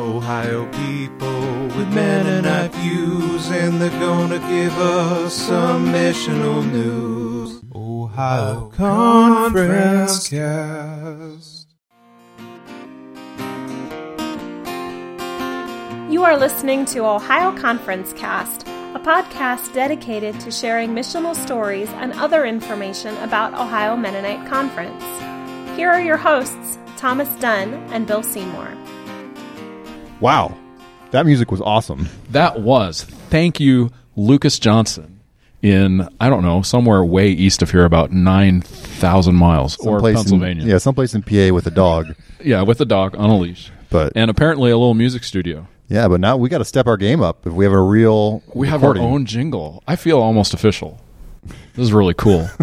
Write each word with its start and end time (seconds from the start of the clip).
Ohio 0.00 0.64
people 0.72 1.66
with 1.76 1.92
Mennonite 1.92 2.74
views, 2.76 3.50
and 3.50 3.78
they're 3.78 3.90
gonna 4.00 4.38
give 4.38 4.76
us 4.78 5.34
some 5.34 5.92
missional 5.92 6.64
news. 6.72 7.60
Ohio 7.74 8.70
Conference 8.74 10.26
Cast. 10.26 11.66
You 16.10 16.24
are 16.24 16.38
listening 16.38 16.86
to 16.86 17.00
Ohio 17.00 17.54
Conference 17.58 18.14
Cast, 18.14 18.66
a 18.94 19.00
podcast 19.04 19.72
dedicated 19.74 20.40
to 20.40 20.50
sharing 20.50 20.90
missional 20.90 21.36
stories 21.36 21.90
and 21.90 22.14
other 22.14 22.46
information 22.46 23.14
about 23.18 23.52
Ohio 23.52 23.96
Mennonite 23.98 24.48
Conference. 24.48 25.04
Here 25.76 25.90
are 25.90 26.00
your 26.00 26.16
hosts, 26.16 26.78
Thomas 26.96 27.28
Dunn 27.36 27.74
and 27.92 28.06
Bill 28.06 28.22
Seymour. 28.22 28.74
Wow. 30.20 30.56
That 31.10 31.26
music 31.26 31.50
was 31.50 31.60
awesome. 31.60 32.08
That 32.30 32.60
was. 32.60 33.02
Thank 33.04 33.58
you, 33.58 33.90
Lucas 34.16 34.58
Johnson, 34.58 35.20
in, 35.62 36.08
I 36.20 36.28
don't 36.28 36.42
know, 36.42 36.62
somewhere 36.62 37.04
way 37.04 37.28
east 37.30 37.62
of 37.62 37.70
here, 37.70 37.84
about 37.84 38.12
9,000 38.12 39.34
miles, 39.34 39.76
or 39.78 40.00
Pennsylvania. 40.00 40.62
In, 40.62 40.68
yeah, 40.68 40.78
someplace 40.78 41.14
in 41.14 41.22
PA 41.22 41.52
with 41.52 41.66
a 41.66 41.70
dog. 41.72 42.14
Yeah, 42.42 42.62
with 42.62 42.80
a 42.80 42.84
dog 42.84 43.16
on 43.16 43.28
a 43.30 43.36
leash. 43.36 43.70
But 43.90 44.12
And 44.14 44.30
apparently 44.30 44.70
a 44.70 44.78
little 44.78 44.94
music 44.94 45.24
studio. 45.24 45.66
yeah, 45.88 46.06
but 46.06 46.20
now 46.20 46.36
we 46.36 46.48
got 46.48 46.58
to 46.58 46.64
step 46.64 46.86
our 46.86 46.96
game 46.96 47.20
up 47.22 47.46
if 47.46 47.52
we 47.52 47.64
have 47.64 47.72
a 47.74 47.80
real. 47.82 48.42
We 48.54 48.68
have 48.68 48.84
our 48.84 48.96
own 48.96 49.26
jingle. 49.26 49.82
I 49.88 49.96
feel 49.96 50.20
almost 50.20 50.54
official. 50.54 51.00
This 51.74 51.84
is 51.84 51.92
really 51.92 52.14
cool. 52.14 52.48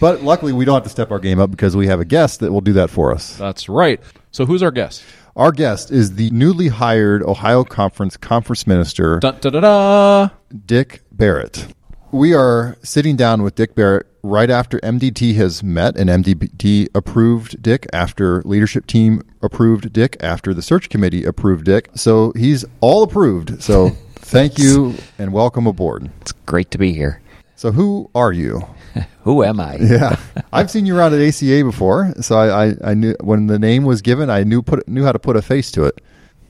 But 0.00 0.20
luckily, 0.24 0.52
we 0.52 0.64
don't 0.64 0.74
have 0.74 0.82
to 0.82 0.88
step 0.88 1.12
our 1.12 1.20
game 1.20 1.38
up 1.38 1.52
because 1.52 1.76
we 1.76 1.86
have 1.86 2.00
a 2.00 2.04
guest 2.04 2.40
that 2.40 2.50
will 2.52 2.60
do 2.60 2.72
that 2.72 2.90
for 2.90 3.12
us. 3.12 3.36
That's 3.36 3.68
right. 3.68 4.00
So 4.32 4.44
who's 4.44 4.60
our 4.60 4.72
guest? 4.72 5.04
Our 5.34 5.50
guest 5.50 5.90
is 5.90 6.16
the 6.16 6.28
newly 6.28 6.68
hired 6.68 7.22
Ohio 7.22 7.64
Conference 7.64 8.18
Conference 8.18 8.66
Minister, 8.66 9.18
Da 9.18 9.30
da 9.30 9.48
da 9.48 9.60
da. 9.60 10.28
Dick 10.66 11.00
Barrett. 11.10 11.68
We 12.10 12.34
are 12.34 12.76
sitting 12.82 13.16
down 13.16 13.42
with 13.42 13.54
Dick 13.54 13.74
Barrett 13.74 14.06
right 14.22 14.50
after 14.50 14.78
MDT 14.80 15.34
has 15.36 15.62
met 15.62 15.96
and 15.96 16.10
MDT 16.10 16.88
approved 16.94 17.62
Dick, 17.62 17.86
after 17.94 18.42
leadership 18.42 18.84
team 18.86 19.22
approved 19.40 19.90
Dick, 19.94 20.18
after 20.20 20.52
the 20.52 20.60
search 20.60 20.90
committee 20.90 21.24
approved 21.24 21.64
Dick. 21.64 21.88
So 21.94 22.34
he's 22.36 22.66
all 22.82 23.02
approved. 23.02 23.62
So 23.62 23.88
thank 24.16 24.58
you 24.58 24.96
and 25.18 25.32
welcome 25.32 25.66
aboard. 25.66 26.10
It's 26.20 26.32
great 26.44 26.70
to 26.72 26.78
be 26.78 26.92
here. 26.92 27.22
So 27.56 27.72
who 27.72 28.10
are 28.14 28.32
you? 28.32 28.66
Who 29.22 29.42
am 29.44 29.60
I? 29.60 29.76
Yeah, 29.76 30.16
I've 30.52 30.70
seen 30.70 30.86
you 30.86 30.96
around 30.96 31.14
at 31.14 31.20
ACA 31.20 31.62
before, 31.64 32.12
so 32.20 32.36
I, 32.36 32.66
I, 32.66 32.74
I 32.84 32.94
knew 32.94 33.14
when 33.20 33.46
the 33.46 33.58
name 33.58 33.84
was 33.84 34.02
given, 34.02 34.30
I 34.30 34.42
knew 34.44 34.62
put 34.62 34.86
knew 34.88 35.04
how 35.04 35.12
to 35.12 35.18
put 35.18 35.36
a 35.36 35.42
face 35.42 35.70
to 35.72 35.84
it. 35.84 36.00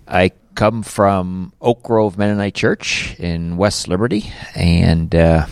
I 0.09 0.33
come 0.55 0.83
from 0.83 1.53
Oak 1.61 1.83
Grove 1.83 2.19
Mennonite 2.19 2.55
Church 2.55 3.19
in 3.19 3.57
West 3.57 3.89
Liberty, 3.89 4.33
and 4.55 5.15
uh, 5.15 5.47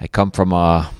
I 0.00 0.06
come 0.08 0.30
from 0.30 0.52
a 0.52 0.90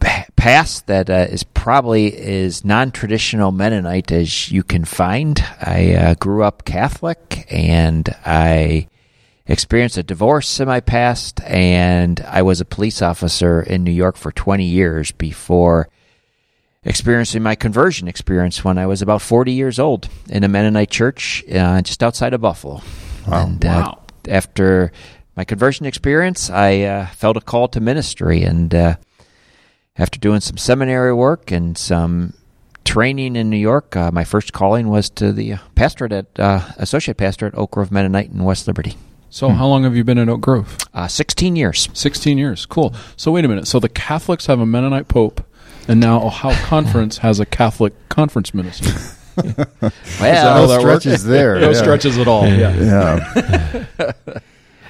pa- 0.00 0.26
past 0.36 0.86
that 0.86 1.10
uh, 1.10 1.26
is 1.28 1.42
probably 1.42 2.16
as 2.16 2.64
non-traditional 2.64 3.52
Mennonite 3.52 4.12
as 4.12 4.50
you 4.50 4.62
can 4.62 4.84
find. 4.84 5.42
I 5.60 5.94
uh, 5.94 6.14
grew 6.14 6.42
up 6.42 6.64
Catholic, 6.64 7.46
and 7.50 8.08
I 8.24 8.88
experienced 9.48 9.96
a 9.96 10.02
divorce 10.02 10.60
in 10.60 10.68
my 10.68 10.80
past, 10.80 11.40
and 11.42 12.20
I 12.20 12.42
was 12.42 12.60
a 12.60 12.64
police 12.64 13.00
officer 13.02 13.60
in 13.62 13.82
New 13.82 13.90
York 13.92 14.16
for 14.16 14.30
20 14.30 14.64
years 14.64 15.10
before 15.10 15.88
experiencing 16.84 17.42
my 17.42 17.54
conversion 17.54 18.08
experience 18.08 18.62
when 18.64 18.78
I 18.78 18.86
was 18.86 19.02
about 19.02 19.20
40 19.22 19.52
years 19.52 19.78
old 19.78 20.08
in 20.28 20.44
a 20.44 20.48
Mennonite 20.48 20.90
church 20.90 21.42
uh, 21.52 21.82
just 21.82 22.02
outside 22.02 22.34
of 22.34 22.40
Buffalo. 22.40 22.82
Wow. 23.26 23.42
And 23.46 23.64
uh, 23.64 23.68
Wow. 23.68 24.02
after 24.28 24.92
my 25.36 25.44
conversion 25.44 25.86
experience, 25.86 26.50
I 26.50 26.82
uh, 26.82 27.06
felt 27.06 27.36
a 27.36 27.40
call 27.40 27.68
to 27.68 27.80
ministry. 27.80 28.42
And 28.42 28.74
uh, 28.74 28.96
after 29.96 30.18
doing 30.18 30.40
some 30.40 30.56
seminary 30.56 31.12
work 31.14 31.50
and 31.50 31.76
some 31.76 32.34
training 32.84 33.36
in 33.36 33.50
New 33.50 33.58
York, 33.58 33.96
uh, 33.96 34.10
my 34.12 34.24
first 34.24 34.52
calling 34.52 34.88
was 34.88 35.10
to 35.10 35.32
the 35.32 35.56
pastorate 35.74 36.12
at 36.12 36.26
uh, 36.38 36.60
associate 36.76 37.16
pastor 37.16 37.46
at 37.46 37.56
Oak 37.56 37.72
Grove 37.72 37.90
Mennonite 37.92 38.30
in 38.30 38.44
West 38.44 38.66
Liberty. 38.66 38.96
So 39.30 39.50
how 39.50 39.66
long 39.66 39.84
have 39.84 39.94
you 39.96 40.04
been 40.04 40.18
in 40.18 40.28
Oak 40.28 40.40
Grove? 40.40 40.76
Uh, 40.94 41.06
16 41.08 41.54
years. 41.56 41.88
16 41.92 42.38
years. 42.38 42.64
Cool. 42.66 42.94
So 43.16 43.30
wait 43.32 43.44
a 43.44 43.48
minute. 43.48 43.66
So 43.66 43.78
the 43.78 43.88
Catholics 43.88 44.46
have 44.46 44.58
a 44.60 44.66
Mennonite 44.66 45.08
pope, 45.08 45.44
and 45.86 46.00
now 46.00 46.22
Ohio 46.22 46.54
Conference 46.66 47.18
has 47.18 47.38
a 47.40 47.46
Catholic 47.46 47.92
conference 48.08 48.52
minister. 48.54 48.90
Well, 50.20 50.54
how 50.54 50.60
no 50.62 50.66
that 50.66 50.82
works? 50.82 51.04
stretches 51.04 51.22
there. 51.24 51.60
No 51.60 51.70
yeah. 51.70 51.76
stretches 51.80 52.18
at 52.18 52.26
all. 52.26 52.44
Yeah. 52.48 52.74
Yeah. 52.74 54.12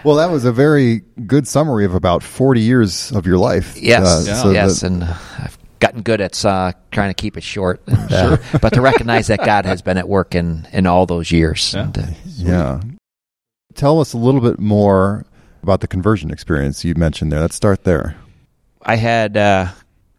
well, 0.05 0.17
that 0.17 0.31
was 0.31 0.47
a 0.47 0.53
very 0.53 1.03
good 1.27 1.47
summary 1.47 1.85
of 1.85 1.95
about 1.95 2.23
forty 2.23 2.63
years 2.63 3.13
of 3.13 3.27
your 3.27 3.37
life. 3.37 3.77
Yes, 3.77 4.07
Uh, 4.07 4.25
Yeah. 4.31 4.43
so 4.43 4.51
yes, 4.51 4.81
that- 4.81 4.87
and 4.87 5.03
uh, 5.03 5.15
I've 5.39 5.59
gotten 5.81 6.01
good 6.01 6.23
at 6.23 6.43
uh, 6.47 6.73
trying 6.91 7.11
to 7.11 7.15
keep 7.15 7.37
it 7.37 7.43
short, 7.43 7.83
and, 7.87 8.11
uh, 8.13 8.37
but 8.63 8.73
to 8.73 8.81
recognize 8.81 9.27
that 9.27 9.45
God 9.45 9.67
has 9.67 9.83
been 9.83 9.99
at 9.99 10.09
work 10.09 10.35
in 10.35 10.67
in 10.73 10.87
all 10.87 11.05
those 11.05 11.31
years. 11.31 11.75
Yeah. 11.75 11.83
And, 11.85 11.99
uh, 11.99 12.03
yeah. 12.25 12.81
Tell 13.79 14.01
us 14.01 14.13
a 14.13 14.19
little 14.19 14.41
bit 14.41 14.59
more 14.59 15.25
about 15.63 15.83
the 15.83 15.87
conversion 15.87 16.33
experience 16.33 16.85
you 16.85 16.97
mentioned 16.97 17.31
there. 17.31 17.39
Let's 17.39 17.55
start 17.55 17.85
there. 17.85 18.17
I 18.83 18.97
had 18.97 19.37
uh, 19.37 19.69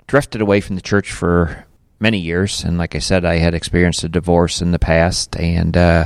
drifted 0.07 0.39
away 0.39 0.61
from 0.61 0.77
the 0.77 0.81
church 0.81 1.11
for 1.11 1.65
many 1.99 2.19
years, 2.19 2.63
and 2.63 2.77
like 2.77 2.95
I 2.95 2.99
said, 2.99 3.25
I 3.25 3.35
had 3.39 3.53
experienced 3.53 4.01
a 4.05 4.07
divorce 4.07 4.61
in 4.61 4.71
the 4.71 4.79
past, 4.79 5.35
and 5.35 5.75
uh, 5.75 6.05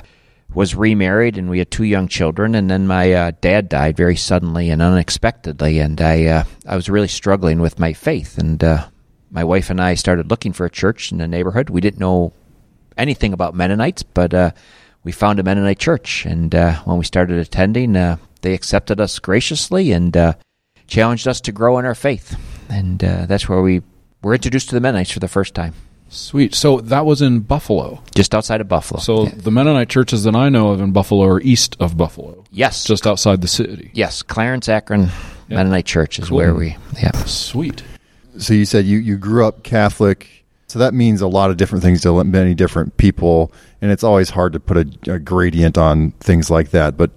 was 0.56 0.74
remarried, 0.74 1.38
and 1.38 1.48
we 1.48 1.60
had 1.60 1.70
two 1.70 1.84
young 1.84 2.08
children. 2.08 2.56
And 2.56 2.72
then 2.72 2.88
my 2.88 3.14
uh, 3.14 3.32
dad 3.40 3.70
died 3.70 3.96
very 3.96 4.16
suddenly 4.16 4.72
and 4.72 4.82
unexpectedly, 4.82 5.78
and 5.78 6.02
I 6.02 6.26
uh, 6.26 6.44
I 6.66 6.76
was 6.76 6.90
really 6.90 7.08
struggling 7.08 7.62
with 7.62 7.78
my 7.78 7.94
faith. 7.94 8.40
And 8.40 8.64
uh, 8.64 8.88
my 9.30 9.44
wife 9.44 9.70
and 9.70 9.80
I 9.80 9.94
started 9.94 10.32
looking 10.32 10.54
for 10.54 10.66
a 10.66 10.72
church 10.72 11.12
in 11.12 11.20
the 11.20 11.28
neighborhood. 11.28 11.70
We 11.70 11.82
didn't 11.82 12.00
know 12.00 12.34
anything 12.98 13.32
about 13.32 13.54
Mennonites, 13.54 14.02
but 14.02 14.34
uh, 14.34 14.52
we 15.04 15.12
found 15.12 15.40
a 15.40 15.44
Mennonite 15.44 15.80
church, 15.80 16.26
and 16.26 16.54
uh, 16.56 16.76
when 16.84 16.98
we 16.98 17.06
started 17.06 17.38
attending, 17.40 17.96
uh, 17.96 18.18
they 18.42 18.54
accepted 18.54 19.00
us 19.02 19.20
graciously 19.20 19.92
and 19.92 20.16
uh, 20.16 20.34
challenged 20.88 21.28
us 21.28 21.42
to 21.42 21.52
grow 21.52 21.78
in 21.80 21.86
our 21.86 21.96
faith, 21.96 22.38
and 22.70 23.04
uh, 23.04 23.26
that's 23.26 23.48
where 23.50 23.62
we 23.62 23.82
were 24.22 24.34
introduced 24.34 24.70
to 24.70 24.76
the 24.76 24.82
Mennonites 24.82 25.12
for 25.12 25.20
the 25.20 25.28
first 25.28 25.54
time, 25.54 25.74
Sweet. 26.10 26.54
So 26.54 26.80
that 26.82 27.06
was 27.06 27.22
in 27.22 27.40
Buffalo. 27.40 28.04
just 28.16 28.36
outside 28.36 28.62
of 28.62 28.68
Buffalo. 28.68 29.00
So 29.00 29.26
the 29.26 29.50
Mennonite 29.52 29.90
churches 29.90 30.24
that 30.26 30.36
I 30.36 30.50
know 30.50 30.70
of 30.70 30.80
in 30.80 30.92
Buffalo 30.92 31.24
are 31.26 31.42
east 31.42 31.76
of 31.80 31.98
Buffalo, 31.98 32.44
yes, 32.52 32.84
just 32.86 33.08
outside 33.08 33.42
the 33.42 33.48
city. 33.48 33.92
yes, 33.94 34.22
Clarence 34.22 34.70
Akron 34.70 35.10
Yeah. 35.50 35.58
Mennonite 35.58 35.86
Church 35.86 36.20
is 36.20 36.30
Cool. 36.30 36.38
where 36.38 36.54
we 36.54 36.78
yeah. 37.02 37.12
Sweet. 37.26 37.84
So 38.38 38.54
you 38.54 38.66
said 38.66 38.86
you, 38.86 38.98
you 39.00 39.18
grew 39.18 39.46
up 39.46 39.64
Catholic. 39.64 40.43
So 40.74 40.80
that 40.80 40.96
means 40.96 41.22
a 41.22 41.28
lot 41.28 41.52
of 41.52 41.58
different 41.58 41.84
things 41.84 42.02
to 42.02 42.24
many 42.24 42.56
different 42.56 42.98
people, 42.98 43.52
and 43.80 43.92
it's 43.92 44.04
always 44.04 44.32
hard 44.32 44.54
to 44.54 44.60
put 44.60 44.76
a, 44.76 45.14
a 45.14 45.20
gradient 45.20 45.78
on 45.78 46.14
things 46.14 46.50
like 46.50 46.72
that. 46.72 46.98
But 46.98 47.12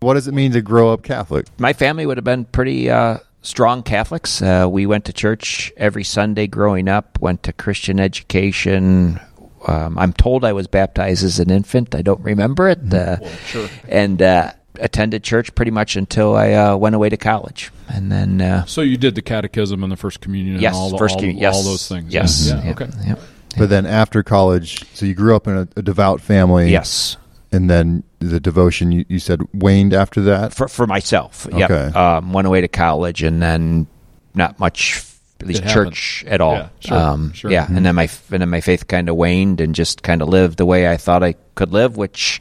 what 0.00 0.14
does 0.14 0.28
it 0.28 0.32
mean 0.32 0.52
to 0.52 0.62
grow 0.62 0.94
up 0.94 1.02
Catholic? 1.02 1.44
my 1.58 1.74
family 1.74 2.06
would 2.06 2.16
have 2.16 2.24
been 2.24 2.46
pretty 2.46 2.88
uh, 2.88 3.18
strong 3.42 3.82
Catholics. 3.82 4.40
Uh, 4.40 4.66
we 4.66 4.86
went 4.86 5.04
to 5.04 5.12
church 5.12 5.74
every 5.76 6.04
Sunday 6.04 6.46
growing 6.46 6.88
up. 6.88 7.20
Went 7.20 7.42
to 7.42 7.52
Christian 7.52 8.00
education. 8.00 9.20
Um, 9.66 9.98
I'm 9.98 10.14
told 10.14 10.42
I 10.42 10.54
was 10.54 10.66
baptized 10.66 11.22
as 11.22 11.38
an 11.38 11.50
infant. 11.50 11.94
I 11.94 12.00
don't 12.00 12.22
remember 12.22 12.70
it. 12.70 12.94
Uh, 12.94 13.18
sure. 13.40 13.68
And 13.90 14.22
uh, 14.22 14.52
attended 14.80 15.22
church 15.22 15.54
pretty 15.54 15.70
much 15.70 15.96
until 15.96 16.34
I 16.36 16.52
uh, 16.52 16.76
went 16.76 16.94
away 16.94 17.08
to 17.08 17.16
college, 17.16 17.70
and 17.88 18.10
then 18.10 18.40
uh, 18.40 18.64
So 18.64 18.80
you 18.80 18.96
did 18.96 19.14
the 19.14 19.22
catechism 19.22 19.82
and 19.82 19.92
the 19.92 19.96
first 19.96 20.20
communion 20.20 20.60
yes, 20.60 20.74
and 20.74 20.80
all, 20.82 20.90
the, 20.90 20.98
first 20.98 21.16
all, 21.16 21.22
commu- 21.22 21.40
yes, 21.40 21.54
all 21.54 21.62
those 21.62 21.86
things. 21.88 22.12
Yes, 22.12 22.48
Yeah. 22.48 22.62
yeah, 22.64 22.70
Okay. 22.72 22.88
yeah. 23.06 23.14
But 23.58 23.68
then 23.68 23.84
after 23.84 24.22
college, 24.22 24.84
so 24.94 25.04
you 25.04 25.14
grew 25.14 25.36
up 25.36 25.46
in 25.46 25.56
a, 25.56 25.68
a 25.76 25.82
devout 25.82 26.20
family. 26.22 26.70
Yes, 26.70 27.18
And 27.52 27.68
then 27.68 28.02
the 28.18 28.40
devotion, 28.40 28.92
you, 28.92 29.04
you 29.08 29.18
said, 29.18 29.42
waned 29.52 29.92
after 29.92 30.22
that? 30.22 30.54
for 30.54 30.68
for 30.68 30.86
myself. 30.86 31.46
Yep. 31.54 31.70
Okay. 31.70 31.98
Um, 31.98 32.32
went 32.32 32.46
away 32.46 32.62
to 32.62 32.68
college, 32.68 33.22
and 33.22 33.42
then 33.42 33.86
not 34.34 34.58
much, 34.58 35.04
at 35.40 35.46
least 35.46 35.60
It 35.60 35.66
happened. 35.66 35.92
church 35.92 36.24
at 36.26 36.40
all. 36.40 36.54
Yeah, 36.54 36.68
sure, 36.80 36.96
um, 36.96 37.32
sure. 37.34 37.50
Yeah, 37.50 37.66
and 37.68 37.84
then 37.84 37.94
my 37.94 38.08
and 38.30 38.40
then 38.40 38.48
my 38.48 38.62
faith 38.62 38.88
kind 38.88 39.10
of 39.10 39.16
waned, 39.16 39.60
and 39.60 39.74
just 39.74 40.02
kind 40.02 40.22
of 40.22 40.28
lived 40.28 40.56
the 40.56 40.64
way 40.64 40.88
I 40.88 40.96
thought 40.96 41.22
I 41.22 41.34
could 41.54 41.72
live, 41.74 41.98
which 41.98 42.40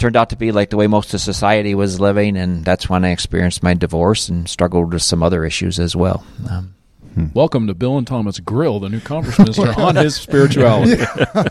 turned 0.00 0.16
out 0.16 0.30
to 0.30 0.36
be 0.36 0.50
like 0.50 0.70
the 0.70 0.76
way 0.76 0.86
most 0.88 1.14
of 1.14 1.20
society 1.20 1.74
was 1.74 2.00
living, 2.00 2.36
and 2.36 2.64
that's 2.64 2.88
when 2.88 3.04
I 3.04 3.10
experienced 3.10 3.62
my 3.62 3.74
divorce 3.74 4.28
and 4.28 4.48
struggled 4.48 4.92
with 4.92 5.02
some 5.02 5.22
other 5.22 5.44
issues 5.44 5.78
as 5.78 5.94
well. 5.94 6.24
Um, 6.50 6.74
Welcome 7.34 7.66
to 7.66 7.74
Bill 7.74 7.98
and 7.98 8.06
Thomas 8.06 8.38
Grill, 8.38 8.78
the 8.78 8.88
new 8.88 9.00
conference 9.00 9.38
minister, 9.38 9.72
on 9.80 9.96
his 9.96 10.14
spirituality. 10.14 10.92
I 11.02 11.42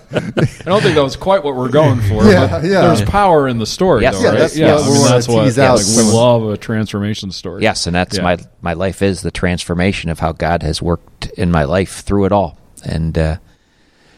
don't 0.63 0.81
think 0.81 0.96
that 0.96 1.04
was 1.04 1.18
quite 1.18 1.44
what 1.44 1.56
we're 1.57 1.69
going 1.69 2.00
for. 2.00 2.24
Yeah, 2.24 2.48
but 2.48 2.63
yeah. 2.63 2.81
There's 2.81 3.01
power 3.04 3.46
in 3.48 3.60
the 3.60 3.66
story, 3.66 4.01
Yes. 4.04 4.16
though, 4.16 4.22
Yeah, 4.24 4.30
right? 4.30 4.40
that's 4.40 4.57
yeah, 4.57 4.74
what 4.75 4.84
I 4.84 4.88
we 4.88 4.94
mean, 4.94 5.02
wanna 5.02 5.13
that's 5.13 5.28
what 5.28 5.44
tease 5.44 5.57
like, 5.57 6.06
we 6.06 6.12
love 6.18 6.44
a 6.50 6.57
transformation 6.57 7.31
story. 7.31 7.62
yes, 7.62 7.86
and 7.88 7.95
that's 7.95 8.16
Yeah. 8.18 8.24
my 8.24 8.38
my 8.62 8.74
life 8.74 9.02
is 9.02 9.22
the 9.22 9.31
transformation 9.31 10.10
of 10.10 10.19
how 10.19 10.31
God 10.31 10.63
has 10.63 10.81
worked 10.81 11.28
in 11.38 11.52
my 11.52 11.66
life 11.66 12.04
through 12.04 12.25
it 12.25 12.31
all, 12.31 12.57
and 12.86 13.18
uh, 13.18 13.38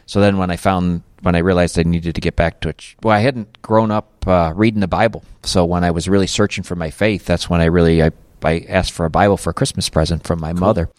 so 0.05 0.21
then 0.21 0.37
when 0.37 0.51
I 0.51 0.57
found 0.57 1.01
when 1.21 1.35
I 1.35 1.39
realized 1.39 1.77
I 1.79 1.83
needed 1.83 2.15
to 2.15 2.21
get 2.21 2.35
back 2.35 2.59
to 2.61 2.69
it. 2.69 2.95
Well, 3.03 3.15
I 3.15 3.19
hadn't 3.19 3.61
grown 3.61 3.91
up 3.91 4.27
uh, 4.27 4.53
reading 4.55 4.81
the 4.81 4.87
Bible, 4.87 5.23
so 5.43 5.65
when 5.65 5.83
I 5.83 5.91
was 5.91 6.07
really 6.09 6.27
searching 6.27 6.63
for 6.63 6.75
my 6.75 6.89
faith, 6.91 7.25
that's 7.25 7.49
when 7.49 7.61
I 7.61 7.65
really 7.65 8.03
I, 8.03 8.11
I 8.43 8.65
asked 8.69 8.91
for 8.93 9.05
a 9.05 9.09
Bible 9.09 9.37
for 9.37 9.49
a 9.51 9.53
Christmas 9.53 9.89
present 9.89 10.23
from 10.25 10.39
my 10.39 10.53
mother, 10.53 10.89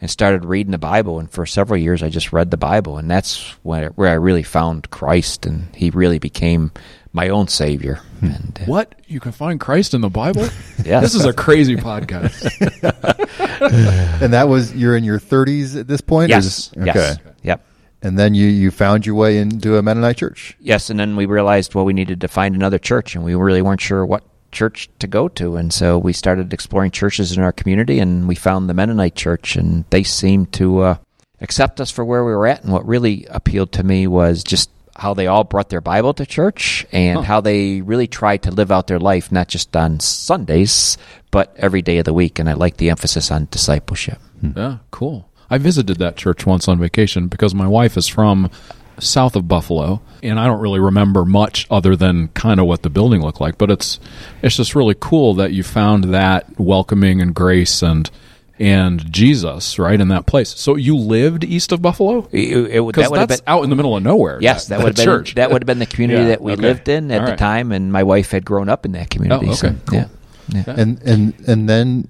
and 0.00 0.10
started 0.10 0.44
reading 0.44 0.72
the 0.72 0.78
Bible. 0.78 1.18
And 1.18 1.30
for 1.30 1.46
several 1.46 1.78
years, 1.80 2.02
I 2.02 2.08
just 2.08 2.32
read 2.32 2.50
the 2.50 2.56
Bible, 2.56 2.98
and 2.98 3.10
that's 3.10 3.50
where 3.62 3.90
where 3.90 4.08
I 4.08 4.14
really 4.14 4.42
found 4.42 4.90
Christ, 4.90 5.46
and 5.46 5.74
He 5.74 5.90
really 5.90 6.18
became 6.18 6.72
my 7.12 7.28
own 7.28 7.48
Savior. 7.48 8.00
And 8.22 8.56
uh, 8.62 8.66
What? 8.66 8.94
You 9.08 9.18
can 9.18 9.32
find 9.32 9.58
Christ 9.58 9.94
in 9.94 10.00
the 10.00 10.08
Bible? 10.10 10.46
Yes. 10.84 11.02
This 11.02 11.14
is 11.14 11.24
a 11.26 11.32
crazy 11.34 11.76
podcast. 11.76 12.48
And 14.22 14.32
that 14.32 14.48
was 14.48 14.74
you're 14.74 14.96
in 14.96 15.04
your 15.04 15.18
30s 15.20 15.78
at 15.78 15.86
this 15.86 16.00
point. 16.00 16.30
or 16.30 16.34
Yes. 16.34 16.46
is- 16.46 16.70
Yes. 16.76 16.96
Okay. 16.96 17.30
Yep. 17.42 17.64
And 18.02 18.18
then 18.18 18.34
you 18.34 18.46
you 18.46 18.70
found 18.70 19.04
your 19.04 19.14
way 19.14 19.38
into 19.38 19.76
a 19.76 19.82
Mennonite 19.82 20.16
church. 20.16 20.56
Yes, 20.60 20.88
and 20.90 20.98
then 20.98 21.16
we 21.16 21.26
realized 21.26 21.74
well 21.74 21.84
we 21.84 21.92
needed 21.92 22.20
to 22.22 22.28
find 22.28 22.54
another 22.54 22.78
church, 22.78 23.14
and 23.14 23.24
we 23.24 23.34
really 23.34 23.62
weren't 23.62 23.80
sure 23.80 24.06
what 24.06 24.24
church 24.52 24.88
to 24.98 25.06
go 25.06 25.28
to, 25.28 25.56
and 25.56 25.72
so 25.72 25.98
we 25.98 26.12
started 26.12 26.52
exploring 26.52 26.90
churches 26.90 27.36
in 27.36 27.42
our 27.42 27.52
community, 27.52 27.98
and 27.98 28.26
we 28.26 28.34
found 28.34 28.68
the 28.68 28.74
Mennonite 28.74 29.14
church, 29.14 29.56
and 29.56 29.84
they 29.90 30.02
seemed 30.02 30.52
to 30.54 30.80
uh, 30.80 30.96
accept 31.40 31.80
us 31.80 31.90
for 31.90 32.04
where 32.04 32.24
we 32.24 32.32
were 32.32 32.46
at. 32.46 32.62
And 32.62 32.72
what 32.72 32.86
really 32.86 33.26
appealed 33.30 33.72
to 33.72 33.82
me 33.82 34.06
was 34.06 34.42
just 34.42 34.70
how 34.96 35.14
they 35.14 35.26
all 35.26 35.44
brought 35.44 35.68
their 35.68 35.80
Bible 35.80 36.12
to 36.14 36.26
church, 36.26 36.86
and 36.92 37.24
how 37.24 37.40
they 37.40 37.80
really 37.80 38.06
tried 38.06 38.42
to 38.42 38.50
live 38.50 38.72
out 38.72 38.86
their 38.86 38.98
life 38.98 39.30
not 39.30 39.48
just 39.48 39.76
on 39.76 40.00
Sundays, 40.00 40.98
but 41.30 41.54
every 41.56 41.82
day 41.82 41.98
of 41.98 42.04
the 42.04 42.12
week. 42.14 42.38
And 42.38 42.48
I 42.48 42.54
like 42.54 42.76
the 42.76 42.90
emphasis 42.90 43.30
on 43.30 43.48
discipleship. 43.50 44.18
yeah, 44.42 44.78
cool. 44.90 45.29
I 45.50 45.58
visited 45.58 45.98
that 45.98 46.16
church 46.16 46.46
once 46.46 46.68
on 46.68 46.78
vacation 46.78 47.26
because 47.26 47.54
my 47.54 47.66
wife 47.66 47.96
is 47.96 48.06
from 48.06 48.50
south 48.98 49.34
of 49.34 49.48
Buffalo, 49.48 50.00
and 50.22 50.38
I 50.38 50.46
don't 50.46 50.60
really 50.60 50.78
remember 50.80 51.24
much 51.24 51.66
other 51.70 51.96
than 51.96 52.28
kind 52.28 52.60
of 52.60 52.66
what 52.66 52.82
the 52.82 52.90
building 52.90 53.22
looked 53.22 53.40
like. 53.40 53.58
But 53.58 53.70
it's 53.70 53.98
it's 54.42 54.56
just 54.56 54.74
really 54.74 54.94
cool 54.98 55.34
that 55.34 55.52
you 55.52 55.62
found 55.62 56.04
that 56.14 56.58
welcoming 56.58 57.20
and 57.20 57.34
grace 57.34 57.82
and 57.82 58.10
and 58.58 59.10
Jesus 59.10 59.78
right 59.78 59.98
in 59.98 60.08
that 60.08 60.26
place. 60.26 60.50
So 60.50 60.76
you 60.76 60.94
lived 60.94 61.44
east 61.44 61.72
of 61.72 61.80
Buffalo 61.80 62.28
It, 62.30 62.76
it, 62.76 62.86
because 62.86 63.04
that 63.04 63.10
would 63.10 63.18
have 63.20 63.28
that's 63.30 63.40
been 63.40 63.48
out 63.48 63.64
in 63.64 63.70
the 63.70 63.76
middle 63.76 63.96
of 63.96 64.02
nowhere. 64.02 64.38
Yes, 64.42 64.68
that, 64.68 64.78
would 64.78 64.88
have 64.88 64.96
been 64.96 65.04
church. 65.06 65.34
that 65.36 65.50
would 65.50 65.62
have 65.62 65.66
been 65.66 65.78
the 65.78 65.86
community 65.86 66.20
Yeah, 66.20 66.28
that 66.28 66.42
we 66.42 66.52
okay. 66.52 66.60
lived 66.62 66.88
in 66.90 67.10
at 67.10 67.20
All 67.20 67.24
the 67.26 67.32
right. 67.32 67.38
time, 67.38 67.72
and 67.72 67.90
my 67.90 68.02
wife 68.02 68.30
had 68.32 68.44
grown 68.44 68.68
up 68.68 68.84
in 68.84 68.92
that 68.92 69.08
community. 69.08 69.48
Oh, 69.48 69.54
so, 69.54 69.68
okay, 69.68 69.76
cool. 69.86 69.98
yeah, 69.98 70.08
yeah. 70.48 70.74
And 70.76 71.02
and 71.02 71.34
and 71.48 71.68
then 71.70 72.08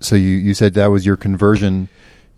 so 0.00 0.14
you 0.14 0.28
you 0.36 0.52
said 0.52 0.74
that 0.74 0.88
was 0.88 1.06
your 1.06 1.16
conversion. 1.16 1.88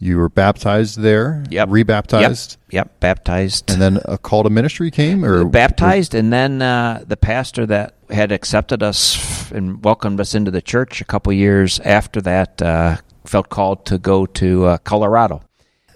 You 0.03 0.17
were 0.17 0.31
baptized 0.31 0.99
there, 1.01 1.45
Yep. 1.51 1.69
rebaptized, 1.71 2.57
Yep, 2.71 2.73
yep, 2.87 3.01
baptized. 3.01 3.71
and 3.71 3.83
then 3.83 4.01
a 4.07 4.17
call 4.17 4.45
to 4.45 4.51
ministry 4.51 4.91
came, 4.91 5.23
or 5.23 5.45
baptized, 5.45 6.15
and 6.15 6.33
then 6.33 6.63
uh, 6.63 7.05
the 7.07 7.19
pastor 7.19 7.67
that 7.67 7.95
had 8.09 8.33
accepted 8.33 8.83
us 8.83 9.51
and 9.53 9.85
welcomed 9.85 10.19
us 10.19 10.35
into 10.35 10.51
the 10.51 10.63
church 10.63 11.03
a 11.03 11.05
couple 11.05 11.33
years 11.35 11.81
after 11.81 12.23
that 12.23 12.63
uh, 12.63 12.97
felt 13.27 13.51
called 13.51 13.85
to 13.87 13.99
go 13.99 14.25
to 14.25 14.65
uh, 14.65 14.79
Colorado. 14.79 15.43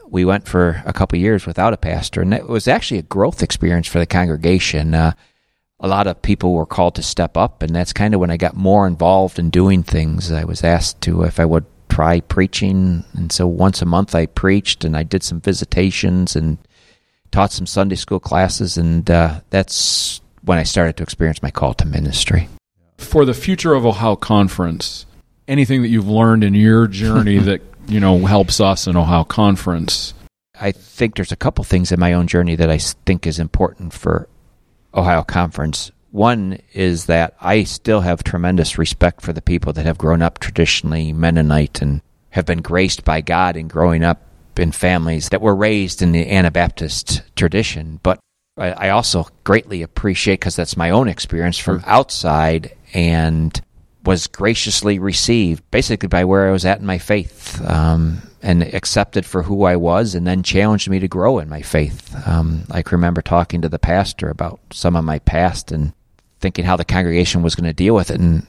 We 0.07 0.27
went 0.27 0.47
for 0.47 0.83
a 0.85 0.93
couple 0.93 1.19
years 1.19 1.47
without 1.47 1.73
a 1.73 1.79
pastor, 1.79 2.21
and 2.21 2.35
it 2.35 2.47
was 2.47 2.69
actually 2.69 2.99
a 2.99 3.03
growth 3.05 3.43
experience 3.43 3.89
for 3.89 3.99
the 4.01 4.07
congregation. 4.07 4.93
Uh, 4.95 5.13
a 5.81 5.89
lot 5.89 6.07
of 6.07 6.21
people 6.21 6.53
were 6.53 6.67
called 6.67 6.95
to 6.97 7.03
step 7.03 7.39
up, 7.39 7.63
and 7.63 7.75
that's 7.75 7.95
kind 7.95 8.13
of 8.13 8.21
when 8.21 8.31
I 8.31 8.37
got 8.37 8.55
more 8.55 8.87
involved 8.87 9.39
in 9.39 9.49
doing 9.49 9.83
things. 9.83 10.31
I 10.31 10.45
was 10.45 10.63
asked 10.63 11.01
to 11.03 11.23
if 11.23 11.41
I 11.41 11.47
would 11.47 11.65
try 11.95 12.19
preaching, 12.19 13.05
and 13.13 13.31
so 13.31 13.47
once 13.47 13.81
a 13.81 13.87
month 13.87 14.17
I 14.17 14.27
preached, 14.27 14.85
and 14.85 14.97
I 14.97 15.05
did 15.05 15.23
some 15.23 15.41
visitations 15.41 16.35
and 16.35 16.59
taught 17.31 17.53
some 17.53 17.67
Sunday 17.67 17.95
school 17.95 18.19
classes, 18.19 18.77
and 18.77 19.09
uh, 19.09 19.41
that's 19.51 20.21
when 20.43 20.59
I 20.59 20.65
started 20.65 20.97
to 20.97 21.05
experience 21.05 21.41
my 21.41 21.53
call 21.53 21.73
to 21.75 21.87
ministry. 21.87 22.49
for 22.99 23.25
the 23.25 23.35
future 23.35 23.75
of 23.75 23.87
Ohio 23.87 24.17
Conference, 24.17 25.07
anything 25.47 25.83
that 25.83 25.89
you've 25.89 26.09
learned 26.09 26.43
in 26.43 26.55
your 26.55 26.89
journey 26.89 27.39
that 27.51 27.61
you 27.87 28.01
know 28.01 28.27
helps 28.27 28.61
us 28.61 28.89
in 28.89 28.97
Ohio 28.97 29.23
Conference. 29.23 30.15
I 30.61 30.73
think 30.73 31.15
there's 31.15 31.33
a 31.33 31.37
couple 31.37 31.63
things 31.63 31.93
in 31.93 32.01
my 32.01 32.13
own 32.13 32.27
journey 32.27 32.57
that 32.57 32.71
I 32.71 32.79
think 32.79 33.25
is 33.25 33.39
important 33.39 33.93
for 33.93 34.29
Ohio 34.93 35.23
Conference. 35.23 35.93
One 36.15 36.61
is 36.73 37.07
that 37.07 37.35
I 37.41 37.65
still 37.65 38.01
have 38.03 38.23
tremendous 38.23 38.79
respect 38.79 39.21
for 39.21 39.33
the 39.33 39.43
people 39.43 39.73
that 39.73 39.85
have 39.85 39.99
grown 39.99 40.23
up 40.23 40.39
traditionally 40.39 41.13
Mennonite 41.13 41.83
and 41.83 42.03
have 42.31 42.47
been 42.47 42.63
graced 42.63 43.05
by 43.05 43.21
God 43.21 43.57
in 43.57 43.67
growing 43.67 44.05
up 44.05 44.23
in 44.57 44.71
families 44.71 45.31
that 45.31 45.41
were 45.41 45.57
raised 45.57 46.03
in 46.03 46.13
the 46.13 46.31
Anabaptist 46.31 47.23
tradition. 47.35 47.99
But 48.05 48.21
I, 48.57 48.91
also 48.91 49.27
greatly 49.43 49.83
appreciate, 49.83 50.35
because 50.35 50.55
that's 50.55 50.77
my 50.77 50.91
own 50.91 51.09
experience 51.09 51.59
from 51.59 51.83
outside, 51.85 52.77
and 52.93 53.61
was 54.05 54.29
graciously 54.29 55.01
received 55.01 55.69
basically 55.73 56.07
by 56.07 56.27
where 56.27 56.47
I 56.47 56.53
was 56.53 56.65
at 56.65 56.79
in 56.79 56.87
my 56.87 56.99
faith 56.99 57.61
um, 57.67 58.23
and 58.41 58.63
accepted 58.63 59.27
for 59.27 59.43
who 59.43 59.65
I 59.65 59.75
was 59.75 60.15
and 60.15 60.25
then 60.25 60.45
challenged 60.45 60.89
me 60.89 61.01
to 61.01 61.09
grow 61.09 61.41
in 61.41 61.49
my 61.49 61.63
faith. 61.63 62.15
Um, 62.25 62.67
I 62.71 62.83
can 62.83 62.99
remember 62.99 63.21
talking 63.21 63.63
to 63.63 63.69
the 63.69 63.81
pastor 63.81 64.31
about 64.31 64.61
some 64.71 64.95
of 64.95 65.05
my 65.05 65.19
past 65.19 65.73
and 65.73 65.93
thinking 66.41 66.65
how 66.65 66.77
the 66.77 66.85
congregation 66.85 67.43
was 67.43 67.55
going 67.55 67.67
to 67.67 67.73
deal 67.73 67.95
with 67.95 68.11
it. 68.11 68.21
And 68.21 68.47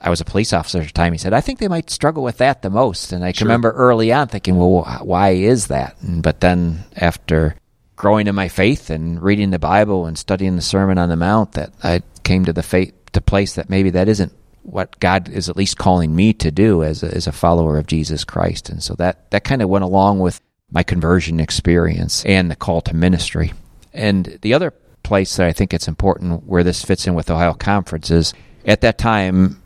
I 0.00 0.10
was 0.10 0.20
a 0.20 0.24
police 0.24 0.52
officer 0.52 0.78
at 0.78 0.86
the 0.86 0.92
time. 0.92 1.12
He 1.12 1.18
said, 1.18 1.32
I 1.32 1.40
think 1.40 1.58
they 1.58 1.68
might 1.68 1.90
struggle 1.90 2.22
with 2.22 2.38
that 2.38 2.62
the 2.62 2.70
most. 2.70 3.12
And 3.12 3.24
I 3.24 3.32
can 3.32 3.46
remember 3.46 3.72
early 3.72 4.12
on 4.12 4.28
thinking, 4.28 4.56
well, 4.56 4.84
why 5.02 5.30
is 5.30 5.68
that? 5.68 5.96
And, 6.00 6.22
but 6.22 6.40
then 6.40 6.84
after 6.96 7.56
growing 7.96 8.28
in 8.28 8.34
my 8.34 8.48
faith 8.48 8.90
and 8.90 9.20
reading 9.20 9.50
the 9.50 9.58
Bible 9.58 10.06
and 10.06 10.16
studying 10.16 10.56
the 10.56 10.62
Sermon 10.62 10.98
on 10.98 11.08
the 11.08 11.16
Mount, 11.16 11.52
that 11.52 11.72
I 11.82 12.02
came 12.22 12.44
to 12.44 12.52
the 12.52 12.62
faith, 12.62 12.94
to 13.12 13.20
place 13.20 13.54
that 13.54 13.70
maybe 13.70 13.90
that 13.90 14.08
isn't 14.08 14.32
what 14.62 15.00
God 15.00 15.28
is 15.28 15.48
at 15.48 15.56
least 15.56 15.78
calling 15.78 16.14
me 16.14 16.32
to 16.34 16.50
do 16.50 16.84
as 16.84 17.02
a, 17.02 17.12
as 17.12 17.26
a 17.26 17.32
follower 17.32 17.78
of 17.78 17.86
Jesus 17.86 18.22
Christ. 18.22 18.68
And 18.68 18.82
so 18.82 18.94
that, 18.94 19.30
that 19.30 19.44
kind 19.44 19.62
of 19.62 19.68
went 19.68 19.84
along 19.84 20.20
with 20.20 20.40
my 20.70 20.82
conversion 20.82 21.40
experience 21.40 22.24
and 22.24 22.50
the 22.50 22.56
call 22.56 22.82
to 22.82 22.94
ministry. 22.94 23.52
And 23.92 24.38
the 24.42 24.54
other 24.54 24.74
place 25.08 25.36
that 25.36 25.46
I 25.46 25.54
think 25.54 25.72
it's 25.72 25.88
important 25.88 26.44
where 26.44 26.62
this 26.62 26.84
fits 26.84 27.06
in 27.06 27.14
with 27.14 27.30
Ohio 27.30 27.54
Conference 27.54 28.10
is 28.10 28.34
at 28.66 28.82
that 28.82 28.98
time, 28.98 29.62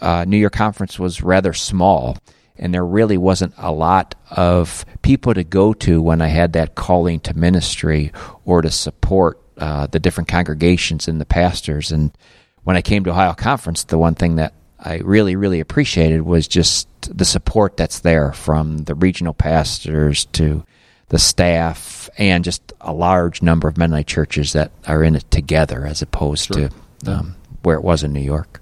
uh, 0.00 0.24
New 0.24 0.36
York 0.36 0.52
Conference 0.52 0.96
was 0.96 1.24
rather 1.24 1.52
small, 1.52 2.16
and 2.56 2.72
there 2.72 2.86
really 2.86 3.18
wasn't 3.18 3.52
a 3.58 3.72
lot 3.72 4.14
of 4.30 4.86
people 5.02 5.34
to 5.34 5.42
go 5.42 5.74
to 5.74 6.00
when 6.00 6.22
I 6.22 6.28
had 6.28 6.52
that 6.52 6.76
calling 6.76 7.18
to 7.20 7.36
ministry 7.36 8.12
or 8.44 8.62
to 8.62 8.70
support 8.70 9.42
uh, 9.58 9.88
the 9.88 9.98
different 9.98 10.28
congregations 10.28 11.08
and 11.08 11.20
the 11.20 11.26
pastors. 11.26 11.90
And 11.90 12.16
when 12.62 12.76
I 12.76 12.80
came 12.82 13.02
to 13.04 13.10
Ohio 13.10 13.34
Conference, 13.34 13.82
the 13.82 13.98
one 13.98 14.14
thing 14.14 14.36
that 14.36 14.54
I 14.78 14.98
really, 14.98 15.34
really 15.34 15.58
appreciated 15.58 16.22
was 16.22 16.46
just 16.46 16.86
the 17.10 17.24
support 17.24 17.76
that's 17.76 17.98
there 17.98 18.32
from 18.32 18.84
the 18.84 18.94
regional 18.94 19.34
pastors 19.34 20.26
to 20.26 20.64
the 21.08 21.18
staff 21.18 22.08
and 22.18 22.44
just 22.44 22.72
a 22.80 22.92
large 22.92 23.42
number 23.42 23.68
of 23.68 23.76
Mennonite 23.78 24.06
churches 24.06 24.52
that 24.54 24.72
are 24.86 25.02
in 25.04 25.16
it 25.16 25.30
together 25.30 25.86
as 25.86 26.02
opposed 26.02 26.52
to 26.52 26.70
um, 27.06 27.36
where 27.62 27.76
it 27.76 27.84
was 27.84 28.02
in 28.02 28.12
New 28.12 28.20
York. 28.20 28.60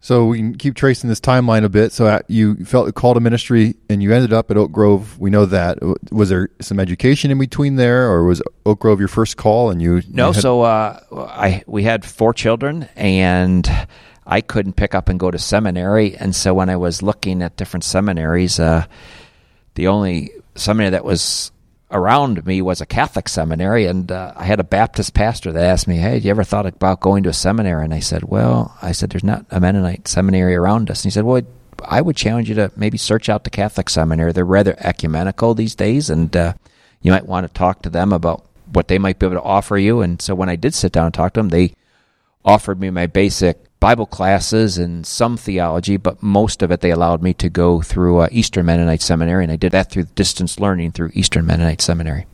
So 0.00 0.26
we 0.26 0.38
can 0.38 0.56
keep 0.56 0.74
tracing 0.74 1.08
this 1.10 1.20
timeline 1.20 1.64
a 1.64 1.68
bit. 1.68 1.92
So 1.92 2.06
uh, 2.06 2.20
you 2.28 2.64
felt 2.64 2.88
a 2.88 2.92
to 2.92 3.20
ministry, 3.20 3.74
and 3.90 4.00
you 4.02 4.14
ended 4.14 4.32
up 4.32 4.50
at 4.50 4.56
Oak 4.56 4.70
Grove. 4.70 5.18
We 5.18 5.28
know 5.28 5.44
that. 5.46 5.78
Was 6.12 6.28
there 6.28 6.50
some 6.60 6.78
education 6.78 7.30
in 7.32 7.38
between 7.38 7.76
there, 7.76 8.08
or 8.08 8.24
was 8.24 8.40
Oak 8.64 8.78
Grove 8.78 9.00
your 9.00 9.08
first 9.08 9.36
call? 9.36 9.70
And 9.70 9.82
you 9.82 10.02
No, 10.08 10.28
you 10.28 10.32
had- 10.34 10.42
so 10.42 10.62
uh, 10.62 11.00
I 11.12 11.64
we 11.66 11.82
had 11.82 12.04
four 12.04 12.32
children, 12.32 12.88
and 12.94 13.68
I 14.24 14.40
couldn't 14.40 14.74
pick 14.74 14.94
up 14.94 15.08
and 15.08 15.18
go 15.18 15.32
to 15.32 15.38
seminary, 15.38 16.16
and 16.16 16.34
so 16.34 16.54
when 16.54 16.70
I 16.70 16.76
was 16.76 17.02
looking 17.02 17.42
at 17.42 17.56
different 17.56 17.82
seminaries, 17.82 18.60
uh, 18.60 18.86
the 19.74 19.88
only 19.88 20.30
seminary 20.58 20.90
that 20.90 21.04
was 21.04 21.52
around 21.90 22.44
me 22.46 22.60
was 22.60 22.80
a 22.80 22.86
Catholic 22.86 23.28
seminary, 23.28 23.86
and 23.86 24.10
uh, 24.12 24.32
I 24.36 24.44
had 24.44 24.60
a 24.60 24.64
Baptist 24.64 25.14
pastor 25.14 25.52
that 25.52 25.64
asked 25.64 25.88
me, 25.88 25.96
"Hey, 25.96 26.14
have 26.14 26.24
you 26.24 26.30
ever 26.30 26.44
thought 26.44 26.66
about 26.66 27.00
going 27.00 27.22
to 27.22 27.30
a 27.30 27.34
seminary?" 27.34 27.84
And 27.84 27.94
I 27.94 28.00
said, 28.00 28.24
"Well, 28.24 28.76
I 28.82 28.92
said 28.92 29.10
there's 29.10 29.24
not 29.24 29.46
a 29.50 29.60
Mennonite 29.60 30.08
seminary 30.08 30.54
around 30.54 30.90
us." 30.90 31.00
And 31.00 31.10
he 31.10 31.14
said, 31.14 31.24
"Well." 31.24 31.42
I 31.84 32.00
would 32.00 32.16
challenge 32.16 32.48
you 32.48 32.56
to 32.56 32.72
maybe 32.74 32.98
search 32.98 33.28
out 33.28 33.44
the 33.44 33.50
Catholic 33.50 33.88
seminary. 33.88 34.32
They're 34.32 34.44
rather 34.44 34.74
ecumenical 34.80 35.54
these 35.54 35.76
days, 35.76 36.10
and 36.10 36.36
uh, 36.36 36.54
you 37.00 37.12
might 37.12 37.26
want 37.26 37.46
to 37.46 37.52
talk 37.52 37.82
to 37.82 37.88
them 37.88 38.12
about 38.12 38.44
what 38.72 38.88
they 38.88 38.98
might 38.98 39.20
be 39.20 39.26
able 39.26 39.36
to 39.36 39.42
offer 39.42 39.78
you. 39.78 40.00
And 40.00 40.20
so 40.20 40.34
when 40.34 40.48
I 40.48 40.56
did 40.56 40.74
sit 40.74 40.92
down 40.92 41.06
and 41.06 41.14
talk 41.14 41.34
to 41.34 41.40
them, 41.40 41.50
they 41.50 41.74
offered 42.44 42.80
me 42.80 42.90
my 42.90 43.06
basic 43.06 43.58
Bible 43.80 44.06
classes 44.06 44.76
and 44.78 45.06
some 45.06 45.36
theology, 45.36 45.96
but 45.96 46.22
most 46.22 46.62
of 46.62 46.70
it 46.72 46.80
they 46.80 46.90
allowed 46.90 47.22
me 47.22 47.32
to 47.34 47.48
go 47.48 47.80
through 47.80 48.18
uh, 48.18 48.28
Eastern 48.32 48.66
Mennonite 48.66 49.02
Seminary, 49.02 49.44
and 49.44 49.52
I 49.52 49.56
did 49.56 49.72
that 49.72 49.90
through 49.90 50.04
distance 50.14 50.58
learning 50.58 50.92
through 50.92 51.10
Eastern 51.14 51.46
Mennonite 51.46 51.80
Seminary. 51.80 52.26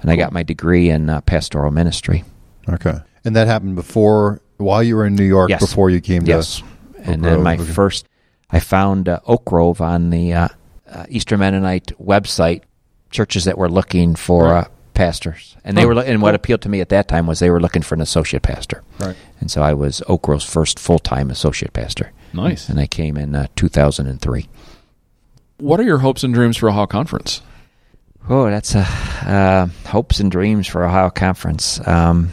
And 0.00 0.10
I 0.10 0.16
got 0.16 0.32
my 0.32 0.42
degree 0.42 0.88
in 0.88 1.10
uh, 1.10 1.20
pastoral 1.20 1.70
ministry. 1.70 2.24
okay, 2.68 2.98
and 3.24 3.36
that 3.36 3.46
happened 3.46 3.76
before 3.76 4.40
while 4.56 4.82
you 4.82 4.96
were 4.96 5.06
in 5.06 5.14
New 5.14 5.24
York. 5.24 5.50
Yes. 5.50 5.60
Before 5.60 5.90
you 5.90 6.00
came 6.00 6.24
Yes. 6.24 6.56
to 6.58 6.64
Yes. 6.64 7.08
And 7.08 7.22
Grove, 7.22 7.34
then 7.36 7.42
my 7.42 7.56
first, 7.58 8.06
I 8.50 8.60
found 8.60 9.08
uh, 9.08 9.20
Oak 9.26 9.44
Grove 9.46 9.80
on 9.80 10.10
the 10.10 10.32
uh, 10.32 10.48
uh, 10.90 11.04
Eastern 11.08 11.40
Mennonite 11.40 11.92
website, 12.00 12.62
churches 13.10 13.44
that 13.44 13.56
were 13.58 13.68
looking 13.70 14.14
for 14.14 14.54
uh, 14.54 14.68
pastors, 14.94 15.56
and 15.64 15.76
they 15.76 15.84
Oh, 15.84 15.88
were. 15.88 16.00
And 16.02 16.20
what 16.22 16.34
appealed 16.34 16.62
to 16.62 16.68
me 16.68 16.80
at 16.80 16.88
that 16.90 17.08
time 17.08 17.26
was 17.26 17.38
they 17.38 17.50
were 17.50 17.60
looking 17.60 17.82
for 17.82 17.94
an 17.94 18.00
associate 18.00 18.42
pastor, 18.42 18.82
Right. 18.98 19.16
and 19.40 19.50
so 19.50 19.62
I 19.62 19.74
was 19.74 20.02
Oak 20.08 20.22
Grove's 20.22 20.44
first 20.44 20.78
full 20.78 20.98
time 20.98 21.30
associate 21.30 21.72
pastor, 21.72 22.12
Nice. 22.32 22.68
and 22.68 22.78
I 22.80 22.86
came 22.86 23.16
in 23.16 23.34
uh, 23.34 23.46
2003. 23.56 24.48
What 25.58 25.78
are 25.80 25.84
your 25.84 25.98
hopes 25.98 26.24
and 26.24 26.32
dreams 26.32 26.56
for 26.56 26.68
Ohio 26.70 26.86
Conference? 26.86 27.42
Oh, 28.28 28.48
that's 28.50 28.74
a 28.74 28.80
uh, 28.80 29.66
hopes 29.88 30.20
and 30.20 30.30
dreams 30.30 30.66
for 30.66 30.84
Ohio 30.84 31.10
Conference. 31.10 31.86
Um, 31.86 32.30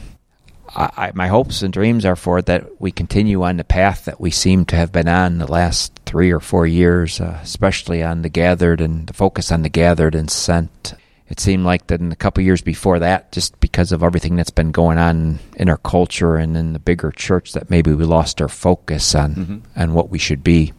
I, 0.75 0.89
I, 0.97 1.11
my 1.15 1.27
hopes 1.27 1.61
and 1.61 1.73
dreams 1.73 2.05
are 2.05 2.15
for 2.17 2.41
that 2.41 2.79
we 2.79 2.91
continue 2.91 3.41
on 3.43 3.57
the 3.57 3.63
path 3.63 4.05
that 4.05 4.19
we 4.19 4.29
seem 4.31 4.65
to 4.65 4.75
have 4.75 4.91
been 4.91 5.07
on 5.07 5.37
the 5.37 5.49
last 5.51 5.93
three 6.05 6.31
or 6.31 6.39
four 6.41 6.67
years, 6.67 7.19
uh, 7.21 7.39
especially 7.41 8.03
on 8.03 8.21
the 8.21 8.29
gathered 8.29 8.81
and 8.81 9.07
the 9.07 9.13
focus 9.13 9.51
on 9.51 9.61
the 9.63 9.69
gathered 9.69 10.13
and 10.15 10.29
sent. 10.29 10.93
It 11.29 11.39
seemed 11.41 11.65
like 11.65 11.87
that 11.87 11.99
in 11.99 12.11
a 12.11 12.15
couple 12.15 12.41
years 12.43 12.61
before 12.61 12.99
that, 12.99 13.31
just 13.33 13.59
because 13.59 13.91
of 13.91 14.01
everything 14.01 14.37
that's 14.37 14.49
been 14.49 14.71
going 14.71 14.97
on 14.97 15.39
in 15.57 15.67
our 15.69 15.77
culture 15.77 16.37
and 16.37 16.55
in 16.55 16.71
the 16.73 16.79
bigger 16.79 17.11
church, 17.11 17.51
that 17.51 17.69
maybe 17.69 17.93
we 17.93 18.05
lost 18.05 18.41
our 18.41 18.47
focus 18.47 19.13
on 19.13 19.63
on 19.75 19.93
what 19.93 20.09
we 20.09 20.17
should 20.19 20.43
be 20.43 20.71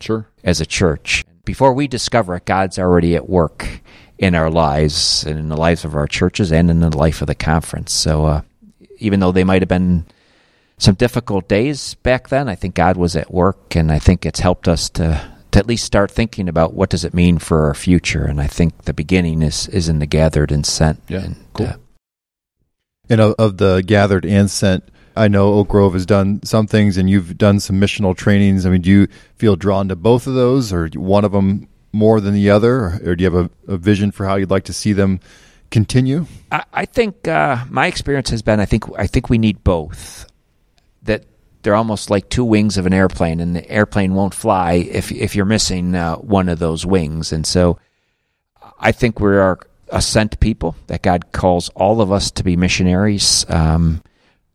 Sure. 0.00 0.26
as 0.42 0.60
a 0.60 0.66
church. 0.66 1.24
Before 1.44 1.72
we 1.72 1.86
discover 1.86 2.34
it, 2.36 2.44
God's 2.44 2.78
already 2.78 3.14
at 3.14 3.28
work 3.28 3.80
in 4.18 4.34
our 4.34 4.50
lives 4.50 5.24
and 5.24 5.38
in 5.38 5.48
the 5.48 5.56
lives 5.56 5.84
of 5.84 5.94
our 5.94 6.06
churches 6.08 6.52
and 6.52 6.70
in 6.70 6.80
the 6.80 6.96
life 6.96 7.20
of 7.20 7.26
the 7.28 7.34
conference. 7.34 7.92
So, 7.92 8.24
uh, 8.24 8.40
even 8.98 9.20
though 9.20 9.32
they 9.32 9.44
might 9.44 9.62
have 9.62 9.68
been 9.68 10.06
some 10.78 10.94
difficult 10.96 11.48
days 11.48 11.94
back 11.94 12.28
then, 12.28 12.48
I 12.48 12.54
think 12.56 12.74
God 12.74 12.96
was 12.96 13.14
at 13.16 13.32
work, 13.32 13.76
and 13.76 13.90
I 13.92 13.98
think 14.00 14.26
it's 14.26 14.40
helped 14.40 14.66
us 14.68 14.88
to 14.90 15.20
to 15.52 15.58
at 15.58 15.66
least 15.66 15.84
start 15.84 16.10
thinking 16.10 16.48
about 16.48 16.74
what 16.74 16.90
does 16.90 17.04
it 17.04 17.14
mean 17.14 17.38
for 17.38 17.66
our 17.66 17.74
future. 17.74 18.24
And 18.24 18.40
I 18.40 18.46
think 18.46 18.82
the 18.82 18.94
beginning 18.94 19.42
is 19.42 19.68
is 19.68 19.88
in 19.88 19.98
the 19.98 20.06
gathered 20.06 20.50
and 20.50 20.66
sent. 20.66 21.00
Yeah, 21.08 21.20
and, 21.20 21.36
cool. 21.52 21.66
uh, 21.66 21.76
And 23.08 23.20
of, 23.20 23.34
of 23.38 23.56
the 23.58 23.82
gathered 23.86 24.24
and 24.24 24.50
sent, 24.50 24.84
I 25.14 25.28
know 25.28 25.54
Oak 25.54 25.68
Grove 25.68 25.92
has 25.92 26.06
done 26.06 26.40
some 26.42 26.66
things, 26.66 26.96
and 26.96 27.08
you've 27.08 27.36
done 27.36 27.60
some 27.60 27.78
missional 27.80 28.16
trainings. 28.16 28.64
I 28.64 28.70
mean, 28.70 28.80
do 28.82 28.90
you 28.90 29.08
feel 29.36 29.56
drawn 29.56 29.88
to 29.88 29.96
both 29.96 30.26
of 30.26 30.34
those, 30.34 30.72
or 30.72 30.88
one 30.94 31.24
of 31.24 31.32
them 31.32 31.68
more 31.92 32.20
than 32.20 32.32
the 32.32 32.48
other, 32.48 32.74
or, 32.76 33.00
or 33.04 33.16
do 33.16 33.22
you 33.22 33.30
have 33.30 33.50
a, 33.68 33.72
a 33.72 33.76
vision 33.76 34.10
for 34.10 34.26
how 34.26 34.36
you'd 34.36 34.50
like 34.50 34.64
to 34.64 34.72
see 34.72 34.94
them 34.94 35.20
continue? 35.70 36.24
I, 36.50 36.64
I 36.72 36.84
think 36.86 37.28
uh, 37.28 37.64
my 37.68 37.86
experience 37.86 38.30
has 38.30 38.40
been 38.40 38.60
I 38.60 38.64
think 38.64 38.84
I 38.98 39.06
think 39.06 39.28
we 39.28 39.36
need 39.36 39.62
both. 39.62 40.26
They're 41.62 41.74
almost 41.74 42.10
like 42.10 42.28
two 42.28 42.44
wings 42.44 42.76
of 42.76 42.86
an 42.86 42.92
airplane, 42.92 43.40
and 43.40 43.54
the 43.54 43.68
airplane 43.70 44.14
won't 44.14 44.34
fly 44.34 44.74
if 44.74 45.12
if 45.12 45.34
you're 45.34 45.44
missing 45.44 45.94
uh, 45.94 46.16
one 46.16 46.48
of 46.48 46.58
those 46.58 46.84
wings. 46.84 47.32
And 47.32 47.46
so, 47.46 47.78
I 48.78 48.92
think 48.92 49.20
we 49.20 49.36
are 49.36 49.58
a 49.88 50.02
sent 50.02 50.40
people 50.40 50.74
that 50.86 51.02
God 51.02 51.32
calls 51.32 51.68
all 51.70 52.00
of 52.00 52.10
us 52.10 52.30
to 52.32 52.42
be 52.42 52.56
missionaries. 52.56 53.46
Um, 53.48 54.02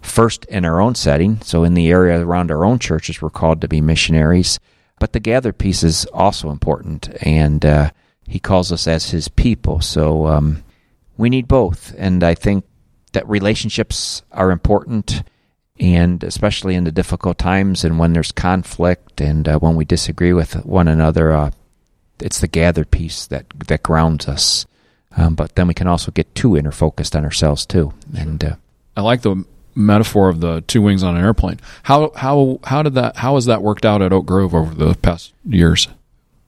first 0.01 0.45
in 0.45 0.63
our 0.63 0.79
own 0.79 0.95
setting, 0.95 1.41
so 1.41 1.63
in 1.63 1.73
the 1.73 1.89
area 1.89 2.19
around 2.19 2.51
our 2.51 2.63
own 2.63 2.79
churches, 2.79 3.21
we're 3.21 3.29
called 3.29 3.61
to 3.61 3.67
be 3.67 3.81
missionaries. 3.81 4.59
But 4.99 5.13
the 5.13 5.19
gathered 5.19 5.57
piece 5.57 5.83
is 5.83 6.05
also 6.07 6.49
important, 6.49 7.09
and 7.21 7.65
uh, 7.65 7.91
He 8.25 8.39
calls 8.39 8.71
us 8.71 8.87
as 8.87 9.11
His 9.11 9.27
people. 9.27 9.81
So. 9.81 10.27
Um, 10.27 10.63
we 11.17 11.29
need 11.29 11.47
both 11.47 11.93
and 11.97 12.23
i 12.23 12.33
think 12.33 12.63
that 13.13 13.27
relationships 13.27 14.21
are 14.31 14.51
important 14.51 15.23
and 15.79 16.23
especially 16.23 16.75
in 16.75 16.83
the 16.83 16.91
difficult 16.91 17.37
times 17.37 17.83
and 17.83 17.99
when 17.99 18.13
there's 18.13 18.31
conflict 18.31 19.21
and 19.21 19.47
uh, 19.47 19.59
when 19.59 19.75
we 19.75 19.85
disagree 19.85 20.33
with 20.33 20.65
one 20.65 20.87
another 20.87 21.31
uh, 21.31 21.51
it's 22.19 22.39
the 22.39 22.47
gathered 22.47 22.91
piece 22.91 23.27
that 23.27 23.45
that 23.67 23.83
grounds 23.83 24.27
us 24.27 24.65
um, 25.15 25.35
but 25.35 25.55
then 25.55 25.67
we 25.67 25.73
can 25.73 25.87
also 25.87 26.11
get 26.11 26.33
too 26.35 26.57
inner 26.57 26.71
focused 26.71 27.15
on 27.15 27.23
ourselves 27.23 27.65
too 27.65 27.93
and 28.17 28.43
uh, 28.43 28.55
I 28.95 29.01
like 29.01 29.21
the 29.21 29.43
metaphor 29.75 30.27
of 30.29 30.41
the 30.41 30.61
two 30.61 30.81
wings 30.81 31.03
on 31.03 31.15
an 31.15 31.23
airplane. 31.23 31.59
How 31.83 32.11
how 32.15 32.59
how 32.63 32.81
did 32.81 32.95
that 32.95 33.17
how 33.17 33.35
has 33.35 33.45
that 33.45 33.61
worked 33.61 33.85
out 33.85 34.01
at 34.01 34.11
Oak 34.11 34.25
Grove 34.25 34.55
over 34.55 34.73
the 34.73 34.95
past 34.95 35.33
years? 35.45 35.87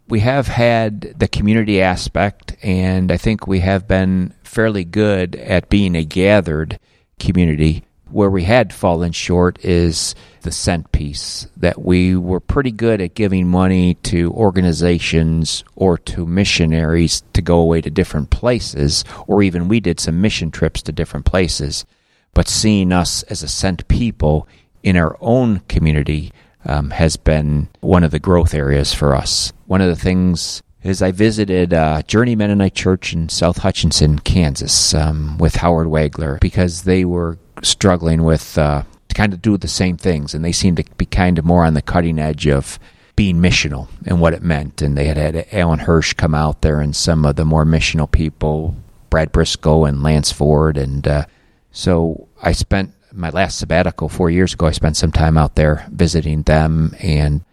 we 0.10 0.22
have 0.22 0.48
had 0.48 1.02
the 1.18 1.28
community 1.28 1.82
aspect, 1.82 2.58
and 2.64 3.12
I 3.12 3.18
think 3.18 3.48
we 3.48 3.60
have 3.60 3.88
been 3.88 4.34
fairly 4.44 4.84
good 4.84 5.36
at 5.36 5.70
being 5.70 5.96
a 5.96 6.04
gathered 6.04 6.80
community. 7.20 7.84
Where 8.12 8.30
we 8.30 8.44
had 8.44 8.74
fallen 8.74 9.12
short 9.12 9.64
is 9.64 10.16
the 10.42 10.52
sent 10.52 10.92
piece, 10.92 11.48
that 11.58 11.82
we 11.82 12.16
were 12.16 12.40
pretty 12.40 12.72
good 12.72 13.02
at 13.02 13.14
giving 13.14 13.48
money 13.48 13.96
to 13.96 14.32
organizations 14.32 15.64
or 15.76 15.98
to 15.98 16.26
missionaries 16.26 17.24
to 17.34 17.42
go 17.42 17.60
away 17.60 17.82
to 17.82 17.90
different 17.90 18.30
places, 18.30 19.04
or 19.28 19.44
even 19.44 19.68
we 19.68 19.80
did 19.80 20.00
some 20.00 20.22
mission 20.22 20.50
trips 20.50 20.82
to 20.84 20.92
different 20.92 21.26
places. 21.26 21.86
But 22.34 22.48
seeing 22.48 22.92
us 22.92 23.24
as 23.24 23.44
a 23.44 23.48
sent 23.48 23.88
people 23.88 24.48
in 24.82 24.96
our 24.96 25.18
own 25.20 25.60
community 25.68 26.32
um, 26.66 26.92
has 26.92 27.18
been 27.18 27.68
one 27.82 28.04
of 28.04 28.12
the 28.12 28.20
growth 28.20 28.54
areas 28.54 28.94
for 28.94 29.16
us. 29.16 29.54
One 29.68 29.82
of 29.82 29.88
the 29.88 29.96
things 29.96 30.62
is 30.84 31.02
I 31.02 31.12
visited 31.12 31.74
uh, 31.74 32.02
Journey 32.04 32.36
Mennonite 32.36 32.74
Church 32.74 33.14
in 33.14 33.30
South 33.30 33.58
Hutchinson, 33.58 34.20
Kansas, 34.20 34.94
um, 34.94 35.38
with 35.38 35.56
Howard 35.56 35.88
Wagler 35.88 36.40
because 36.40 36.84
they 36.84 37.04
were 37.04 37.38
struggling 37.62 38.24
with 38.24 38.58
uh, 38.58 38.84
to 39.08 39.16
kind 39.16 39.34
of 39.34 39.42
do 39.42 39.58
the 39.58 39.68
same 39.68 39.98
things, 39.98 40.34
and 40.34 40.44
they 40.44 40.52
seemed 40.52 40.78
to 40.78 40.86
be 40.98 41.06
kind 41.06 41.38
of 41.38 41.46
more 41.46 41.66
on 41.66 41.74
the 41.74 41.82
cutting 41.82 42.20
edge 42.20 42.48
of 42.48 42.80
being 43.16 43.38
missional 43.38 43.90
and 44.06 44.22
what 44.22 44.34
it 44.34 44.42
meant. 44.42 44.82
And 44.82 44.98
they 44.98 45.06
had 45.06 45.18
had 45.18 45.48
Alan 45.52 45.80
Hirsch 45.80 46.14
come 46.14 46.34
out 46.34 46.62
there 46.62 46.80
and 46.80 46.96
some 46.96 47.26
of 47.26 47.36
the 47.36 47.46
more 47.46 47.66
missional 47.66 48.10
people, 48.10 48.76
Brad 49.10 49.32
Brisco 49.34 49.88
and 49.88 50.04
Lance 50.04 50.32
Ford, 50.32 50.78
and 50.78 51.08
uh, 51.08 51.26
so 51.72 52.28
I 52.42 52.54
spent 52.54 52.94
my 53.12 53.30
last 53.30 53.58
sabbatical 53.58 54.10
four 54.10 54.30
years 54.30 54.54
ago. 54.54 54.68
I 54.68 54.72
spent 54.72 54.98
some 54.98 55.12
time 55.12 55.38
out 55.38 55.56
there 55.56 55.88
visiting 55.92 56.44
them 56.44 56.96
and 57.00 57.44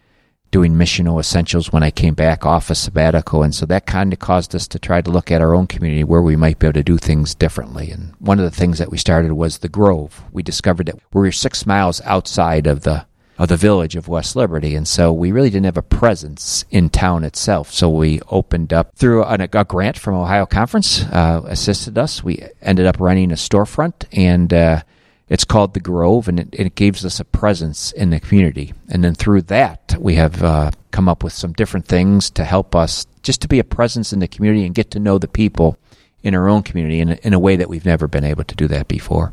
doing 0.57 0.73
missional 0.73 1.21
essentials 1.21 1.71
when 1.71 1.83
I 1.83 1.91
came 1.91 2.15
back 2.15 2.47
off 2.47 2.71
a 2.71 2.75
sabbatical. 2.75 3.43
And 3.43 3.55
so 3.55 3.67
that 3.67 3.85
kind 3.85 4.11
of 4.15 4.21
caused 4.21 4.55
us 4.55 4.67
to 4.69 4.79
try 4.79 5.03
to 5.03 5.11
look 5.11 5.31
at 5.31 5.43
our 5.43 5.55
own 5.55 5.67
community 5.67 6.03
where 6.03 6.23
we 6.23 6.35
might 6.35 6.59
be 6.59 6.67
able 6.67 6.81
to 6.81 6.83
do 6.83 6.97
things 6.97 7.35
differently. 7.35 7.91
And 7.91 8.15
one 8.21 8.39
of 8.39 8.47
the 8.47 8.59
things 8.59 8.79
that 8.79 8.91
we 8.91 8.97
started 8.97 9.35
was 9.35 9.59
the 9.59 9.69
Grove. 9.69 10.23
We 10.33 10.43
discovered 10.43 10.87
that 10.87 10.95
we 11.13 11.21
were 11.21 11.31
six 11.31 11.67
miles 11.67 12.01
outside 12.07 12.67
of 12.67 12.85
the 12.85 13.05
of 13.39 13.49
the 13.49 13.59
village 13.59 13.97
of 13.97 14.09
West 14.09 14.35
Liberty, 14.35 14.75
and 14.75 14.89
so 14.89 15.13
we 15.13 15.31
really 15.31 15.51
didn't 15.51 15.67
have 15.67 15.77
a 15.77 15.83
presence 15.83 16.65
in 16.71 16.89
town 16.89 17.23
itself. 17.23 17.71
So 17.71 17.91
we 17.91 18.23
opened 18.31 18.73
up 18.73 18.97
through 18.97 19.25
an, 19.25 19.43
a 19.43 19.65
grant 19.65 19.99
from 19.99 20.15
Ohio 20.15 20.47
Conference, 20.47 21.03
uh, 21.03 21.43
assisted 21.45 21.99
us. 21.99 22.25
We 22.25 22.43
ended 22.63 22.87
up 22.87 22.99
running 22.99 23.31
a 23.31 23.35
storefront, 23.35 24.07
and 24.11 24.55
uh, 24.55 24.83
it's 25.29 25.45
called 25.45 25.75
the 25.75 25.81
Grove, 25.81 26.29
and 26.29 26.39
it, 26.41 26.49
it 26.53 26.75
gives 26.75 27.05
us 27.05 27.19
a 27.19 27.25
presence 27.25 27.93
in 27.93 28.11
the 28.11 28.21
community. 28.21 28.73
And 28.89 29.03
then 29.03 29.15
through 29.15 29.43
that, 29.43 29.97
we 29.99 30.15
have 30.15 30.43
uh, 30.43 30.71
come 30.93 31.09
up 31.09 31.25
with 31.25 31.33
some 31.33 31.53
different 31.53 31.87
things 31.87 32.31
to 32.31 32.45
help 32.45 32.75
us 32.77 33.07
just 33.23 33.41
to 33.43 33.49
be 33.49 33.59
a 33.59 33.65
presence 33.65 34.13
in 34.13 34.21
the 34.21 34.29
community 34.29 34.65
and 34.65 34.75
get 34.75 34.91
to 34.93 35.01
know 35.01 35.19
the 35.19 35.29
people 35.29 35.79
in 36.23 36.35
our 36.35 36.49
own 36.49 36.63
community 36.63 37.01
in 37.01 37.11
a, 37.11 37.19
in 37.23 37.35
a 37.35 37.39
way 37.39 37.57
that 37.57 37.69
we've 37.69 37.85
never 37.85 38.07
been 38.07 38.25
able 38.25 38.45
to 38.45 38.55
do 38.55 38.69
that 38.69 38.89
before. 38.89 39.33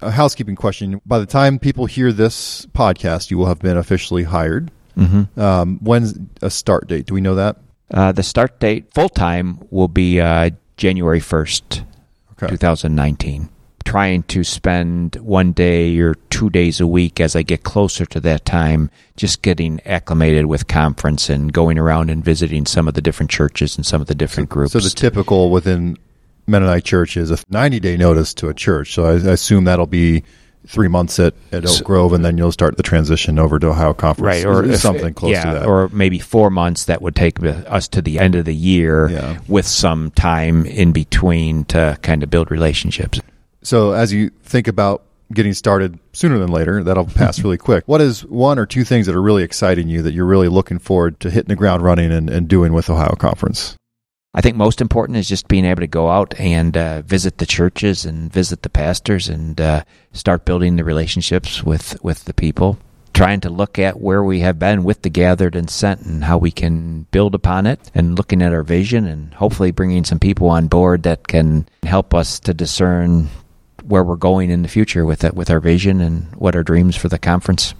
A 0.00 0.10
housekeeping 0.10 0.56
question. 0.56 1.00
By 1.06 1.18
the 1.18 1.26
time 1.26 1.58
people 1.58 1.86
hear 1.86 2.12
this 2.12 2.66
podcast, 2.66 3.30
you 3.30 3.38
will 3.38 3.46
have 3.46 3.60
been 3.60 3.76
officially 3.76 4.24
hired. 4.24 4.70
Mm-hmm. 4.98 5.40
Um, 5.40 5.78
when's 5.80 6.18
a 6.42 6.50
start 6.50 6.88
date? 6.88 7.06
Do 7.06 7.14
we 7.14 7.20
know 7.20 7.36
that? 7.36 7.56
Uh, 7.90 8.12
the 8.12 8.22
start 8.22 8.58
date 8.60 8.92
full 8.92 9.08
time 9.08 9.60
will 9.70 9.88
be 9.88 10.20
uh, 10.20 10.50
January 10.76 11.20
1st, 11.20 11.84
Okay. 12.32 12.48
2019. 12.48 13.48
Trying 13.84 14.22
to 14.24 14.42
spend 14.44 15.16
one 15.16 15.52
day 15.52 15.98
or 15.98 16.14
two 16.30 16.48
days 16.50 16.80
a 16.80 16.86
week 16.86 17.20
as 17.20 17.36
I 17.36 17.42
get 17.42 17.62
closer 17.62 18.06
to 18.06 18.20
that 18.20 18.44
time, 18.44 18.90
just 19.16 19.42
getting 19.42 19.80
acclimated 19.84 20.46
with 20.46 20.66
conference 20.66 21.28
and 21.28 21.52
going 21.52 21.78
around 21.78 22.08
and 22.10 22.24
visiting 22.24 22.64
some 22.64 22.88
of 22.88 22.94
the 22.94 23.02
different 23.02 23.30
churches 23.30 23.76
and 23.76 23.84
some 23.84 24.00
of 24.00 24.06
the 24.06 24.14
different 24.14 24.48
groups. 24.48 24.72
So 24.72 24.78
the 24.80 24.88
typical 24.88 25.50
within 25.50 25.98
Mennonite 26.46 26.84
church 26.84 27.16
is 27.16 27.30
a 27.30 27.38
90 27.50 27.80
day 27.80 27.96
notice 27.96 28.32
to 28.34 28.48
a 28.48 28.54
church. 28.54 28.94
So 28.94 29.04
I, 29.04 29.12
I 29.12 29.32
assume 29.32 29.64
that'll 29.64 29.86
be 29.86 30.22
three 30.66 30.88
months 30.88 31.18
at, 31.18 31.34
at 31.50 31.64
Oak 31.64 31.70
So- 31.78 31.84
Grove, 31.84 32.12
and 32.12 32.24
then 32.24 32.38
you'll 32.38 32.52
start 32.52 32.76
the 32.76 32.82
transition 32.84 33.38
over 33.38 33.58
to 33.58 33.66
Ohio 33.68 33.92
Conference. 33.92 34.44
right, 34.44 34.46
or 34.46 34.64
if- 34.64 34.80
something 34.80 35.12
close 35.12 35.32
yeah, 35.32 35.44
to 35.52 35.58
that. 35.58 35.66
or 35.66 35.88
maybe 35.92 36.18
four 36.20 36.50
months 36.50 36.84
that 36.84 37.02
would 37.02 37.16
take 37.16 37.42
us 37.42 37.88
to 37.88 38.00
the 38.00 38.18
end 38.20 38.36
of 38.36 38.44
the 38.44 38.54
year 38.54 39.08
Yeah. 39.10 39.38
with 39.48 39.66
some 39.66 40.12
time 40.12 40.64
in 40.66 40.92
between 40.92 41.64
to 41.66 41.98
kind 42.02 42.22
of 42.22 42.30
build 42.30 42.50
relationships. 42.50 43.20
So 43.62 43.92
as 43.92 44.12
you 44.12 44.30
think 44.42 44.68
about 44.68 45.04
getting 45.32 45.54
started 45.54 45.98
sooner 46.12 46.38
than 46.38 46.50
later, 46.50 46.82
that'll 46.82 47.06
pass 47.06 47.42
really 47.42 47.58
quick. 47.58 47.84
What 47.86 48.00
is 48.00 48.24
one 48.24 48.58
or 48.58 48.66
two 48.66 48.84
things 48.84 49.06
that 49.06 49.14
are 49.14 49.22
really 49.22 49.42
exciting 49.42 49.88
you 49.88 50.02
that 50.02 50.12
you're 50.12 50.26
really 50.26 50.48
looking 50.48 50.78
forward 50.78 51.20
to 51.20 51.30
hitting 51.30 51.48
the 51.48 51.56
ground 51.56 51.82
running 51.82 52.12
and, 52.12 52.28
and 52.28 52.48
doing 52.48 52.72
with 52.72 52.90
Ohio 52.90 53.14
Conference? 53.14 53.76
I 54.34 54.40
think 54.40 54.56
most 54.56 54.80
important 54.80 55.18
is 55.18 55.28
just 55.28 55.48
being 55.48 55.66
able 55.66 55.80
to 55.80 55.86
go 55.86 56.08
out 56.08 56.34
and 56.40 56.74
uh, 56.74 57.02
visit 57.02 57.36
the 57.36 57.44
churches 57.44 58.06
and 58.06 58.32
visit 58.32 58.62
the 58.62 58.70
pastors 58.70 59.28
and 59.28 59.60
uh, 59.60 59.84
start 60.12 60.46
building 60.46 60.76
the 60.76 60.84
relationships 60.84 61.62
with, 61.62 62.02
with 62.02 62.24
the 62.24 62.32
people. 62.32 62.78
trying 63.12 63.40
to 63.40 63.50
look 63.50 63.78
at 63.78 64.00
where 64.00 64.24
we 64.24 64.40
have 64.40 64.58
been 64.58 64.84
with 64.84 65.02
the 65.02 65.10
gathered 65.10 65.54
and 65.54 65.68
sent 65.68 66.00
and 66.00 66.24
how 66.24 66.38
we 66.38 66.50
can 66.50 67.02
build 67.10 67.34
upon 67.34 67.66
it 67.66 67.90
and 67.94 68.16
looking 68.16 68.40
at 68.40 68.54
our 68.54 68.62
vision 68.62 69.06
and 69.06 69.34
hopefully 69.34 69.70
bringing 69.70 70.02
some 70.02 70.18
people 70.18 70.48
on 70.48 70.66
board 70.66 71.02
that 71.02 71.28
can 71.28 71.68
help 71.82 72.14
us 72.14 72.40
to 72.40 72.54
discern 72.54 73.28
where 73.84 74.04
we're 74.04 74.16
going 74.16 74.50
in 74.50 74.62
the 74.62 74.68
future 74.68 75.04
with 75.04 75.24
it 75.24 75.34
with 75.34 75.50
our 75.50 75.60
vision 75.60 76.00
and 76.00 76.34
what 76.36 76.54
our 76.56 76.62
dreams 76.62 76.96
for 76.96 77.08
the 77.08 77.18
conference 77.18 77.74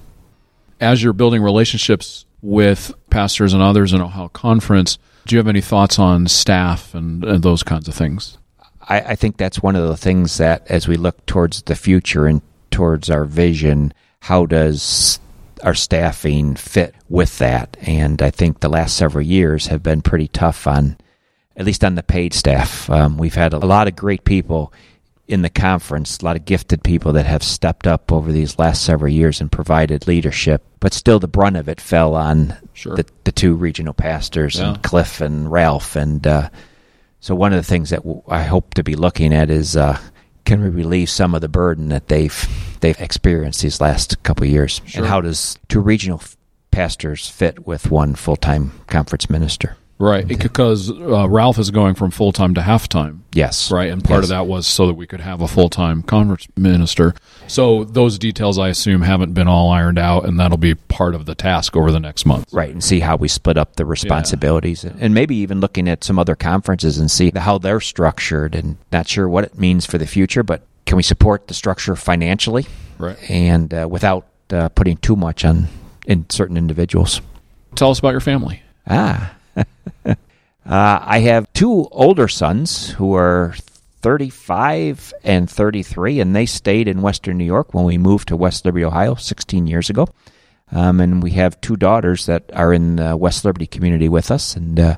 As 0.80 1.02
you're 1.02 1.12
building 1.12 1.42
relationships 1.42 2.26
with 2.40 2.92
pastors 3.11 3.52
and 3.52 3.62
others 3.62 3.92
in 3.92 4.00
Ohio 4.00 4.28
Conference, 4.28 4.99
do 5.26 5.35
you 5.35 5.38
have 5.38 5.49
any 5.49 5.61
thoughts 5.61 5.99
on 5.99 6.26
staff 6.26 6.94
and, 6.94 7.25
and 7.25 7.42
those 7.42 7.62
kinds 7.62 7.87
of 7.87 7.94
things? 7.94 8.38
I, 8.80 9.00
I 9.00 9.14
think 9.14 9.37
that's 9.37 9.62
one 9.62 9.76
of 9.76 9.87
the 9.87 9.97
things 9.97 10.38
that 10.38 10.66
as 10.68 10.88
we 10.88 10.97
look 10.97 11.25
towards 11.26 11.62
the 11.62 11.76
future 11.76 12.26
and 12.26 12.42
towards 12.71 13.11
our 13.11 13.25
vision 13.25 13.92
how 14.23 14.47
does 14.47 15.18
our 15.64 15.75
staffing 15.75 16.54
fit 16.54 16.94
with 17.09 17.38
that? 17.38 17.76
And 17.82 18.23
I 18.23 18.30
think 18.30 18.61
the 18.61 18.68
last 18.68 18.97
several 18.97 19.25
years 19.25 19.66
have 19.66 19.82
been 19.82 20.00
pretty 20.00 20.28
tough 20.28 20.68
on, 20.68 20.97
at 21.56 21.66
least 21.66 21.85
on 21.85 21.97
the 21.97 22.04
paid 22.04 22.32
staff. 22.32 22.88
Um, 22.88 23.18
we've 23.18 23.35
had 23.35 23.52
a 23.52 23.59
lot 23.59 23.88
of 23.88 23.97
great 23.97 24.25
people 24.25 24.73
in 25.29 25.43
the 25.43 25.50
conference, 25.50 26.19
a 26.19 26.25
lot 26.25 26.37
of 26.37 26.45
gifted 26.45 26.83
people 26.83 27.12
that 27.14 27.26
have 27.26 27.43
stepped 27.43 27.87
up 27.87 28.12
over 28.12 28.33
these 28.33 28.59
last 28.59 28.83
several 28.85 29.11
years 29.12 29.41
and 29.41 29.50
provided 29.50 30.07
leadership, 30.07 30.62
but 30.81 30.93
still 30.93 31.19
the 31.19 31.29
brunt 31.29 31.57
of 31.57 31.69
it 31.69 31.81
fell 31.81 32.14
on 32.14 32.57
Sure. 32.75 32.97
the, 32.97 33.07
the 33.25 33.33
two 33.33 33.55
regional 33.55 33.95
pastors 33.95 34.59
Yeah. 34.59 34.71
and 34.75 34.83
Cliff 34.83 35.21
and 35.21 35.50
Ralph. 35.50 35.95
And 35.97 36.26
uh, 36.26 36.49
so 37.21 37.35
one 37.35 37.52
of 37.52 37.57
the 37.59 37.62
things 37.69 37.91
that 37.91 37.99
w- 38.00 38.23
I 38.29 38.43
hope 38.43 38.75
to 38.75 38.83
be 38.83 38.97
looking 38.97 39.33
at 39.33 39.49
is 39.49 39.76
uh, 39.76 39.99
can 40.45 40.61
we 40.62 40.69
relieve 40.71 41.09
some 41.09 41.35
of 41.35 41.41
the 41.41 41.49
burden 41.49 41.88
that 41.91 42.09
they've 42.09 42.49
they've 42.81 43.00
experienced 43.00 43.62
these 43.62 43.81
last 43.81 44.21
couple 44.25 44.45
of 44.45 44.50
years, 44.50 44.81
Sure. 44.87 45.02
and 45.02 45.09
how 45.09 45.21
does 45.21 45.57
two 45.69 45.81
regional 45.81 46.19
f- 46.19 46.37
pastors 46.73 47.29
fit 47.29 47.64
with 47.64 47.91
one 47.93 48.17
full 48.17 48.37
time 48.37 48.73
conference 48.88 49.31
minister? 49.31 49.76
Right, 50.02 50.26
because 50.26 50.90
uh, 50.90 51.28
Ralph 51.28 51.59
is 51.61 51.71
going 51.71 51.94
from 51.94 52.11
full 52.11 52.32
time 52.32 52.54
to 52.54 52.62
half 52.62 52.88
time. 52.88 53.23
Yes, 53.32 53.71
Right, 53.71 53.88
and 53.88 54.02
part 54.02 54.25
of 54.25 54.30
that 54.30 54.49
was 54.49 54.66
so 54.66 54.88
that 54.88 54.94
we 54.94 55.06
could 55.06 55.21
have 55.21 55.40
a 55.40 55.47
full 55.47 55.68
time 55.71 56.02
conference 56.02 56.49
minister. 56.56 57.14
So 57.47 57.85
those 57.85 58.18
details, 58.18 58.59
I 58.59 58.68
assume, 58.68 59.02
haven't 59.02 59.32
been 59.32 59.47
all 59.47 59.71
ironed 59.71 60.00
out, 60.00 60.25
and 60.25 60.40
that'll 60.40 60.56
be 60.59 60.75
part 60.75 61.14
of 61.14 61.26
the 61.26 61.37
task 61.37 61.76
over 61.76 61.92
the 61.92 62.00
next 62.00 62.26
month. 62.26 62.52
right, 62.52 62.71
and 62.71 62.82
see 62.82 62.99
how 62.99 63.14
we 63.14 63.28
split 63.28 63.56
up 63.56 63.76
the 63.76 63.87
responsibilities, 63.87 64.82
and 64.85 65.14
maybe 65.14 65.37
even 65.37 65.61
looking 65.61 65.88
at 65.88 66.02
some 66.02 66.18
other 66.18 66.35
conferences 66.35 66.99
and 66.99 67.09
see 67.09 67.30
how 67.37 67.59
they're 67.59 67.80
structured. 67.80 68.56
And 68.56 68.78
not 68.90 69.06
sure 69.06 69.28
what 69.28 69.44
it 69.44 69.56
means 69.56 69.87
for 69.87 69.99
the 69.99 70.06
future, 70.06 70.42
but 70.42 70.62
can 70.85 70.97
we 70.97 71.04
support 71.04 71.47
the 71.47 71.54
structure 71.54 71.94
financially 71.94 72.66
Right. 72.99 73.16
and 73.30 73.73
uh, 73.73 73.87
without 73.88 74.26
uh, 74.50 74.68
putting 74.71 74.97
too 74.97 75.14
much 75.14 75.44
on 75.44 75.68
in 76.06 76.28
certain 76.28 76.56
individuals? 76.56 77.21
Tell 77.76 77.92
us 77.92 78.00
about 78.00 78.11
your 78.11 78.21
family. 78.21 78.64
Ah. 78.88 79.37
uh, 80.07 80.15
I 80.65 81.21
have 81.21 81.53
two 81.53 81.89
older 81.91 82.29
sons 82.29 82.91
who 82.91 83.15
are 83.15 83.55
35 84.03 85.15
and 85.23 85.49
33, 85.49 86.21
and 86.21 86.35
they 86.35 86.47
stayed 86.47 86.89
in 86.89 87.03
Western 87.03 87.39
New 87.39 87.45
York 87.45 87.73
when 87.73 87.85
we 87.85 87.99
moved 87.99 88.29
to 88.29 88.37
West 88.37 88.65
Liberty, 88.65 88.85
Ohio, 88.85 89.15
16 89.15 89.67
years 89.67 89.89
ago. 89.89 90.09
Um, 90.73 91.01
and 91.01 91.23
we 91.23 91.33
have 91.33 91.61
two 91.61 91.77
daughters 91.77 92.27
that 92.27 92.51
are 92.53 92.73
in 92.73 92.97
the 92.97 93.17
West 93.17 93.45
Liberty 93.45 93.67
community 93.67 94.09
with 94.09 94.31
us, 94.31 94.57
and 94.57 94.81
uh, 94.81 94.97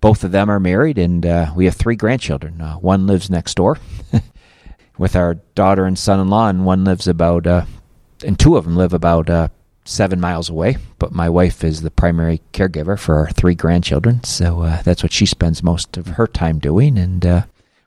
both 0.00 0.24
of 0.24 0.32
them 0.32 0.50
are 0.50 0.58
married, 0.58 0.98
and 0.98 1.24
uh, 1.24 1.52
we 1.54 1.66
have 1.66 1.76
three 1.76 1.96
grandchildren. 1.96 2.60
Uh, 2.60 2.74
one 2.74 3.06
lives 3.06 3.30
next 3.30 3.54
door 3.54 3.78
with 4.98 5.14
our 5.14 5.34
daughter 5.54 5.84
and 5.84 5.98
son-in-law, 5.98 6.48
and 6.48 6.64
one 6.64 6.84
lives 6.84 7.06
about, 7.06 7.46
uh, 7.46 7.64
and 8.24 8.38
two 8.38 8.56
of 8.56 8.64
them 8.64 8.76
live 8.76 8.92
about 8.92 9.30
uh, 9.30 9.48
seven 9.84 10.20
miles 10.20 10.48
away. 10.48 10.76
But 10.98 11.12
my 11.12 11.28
wife 11.28 11.64
is 11.64 11.82
the 11.82 11.90
primary 11.90 12.40
caregiver 12.52 12.98
for 12.98 13.16
our 13.16 13.30
three 13.30 13.54
grandchildren, 13.54 14.22
so 14.24 14.62
uh, 14.62 14.82
that's 14.82 15.02
what 15.02 15.12
she 15.12 15.26
spends 15.26 15.62
most 15.62 15.96
of 15.96 16.06
her 16.08 16.26
time 16.26 16.58
doing. 16.58 16.96
And 16.98 17.24
uh, 17.26 17.42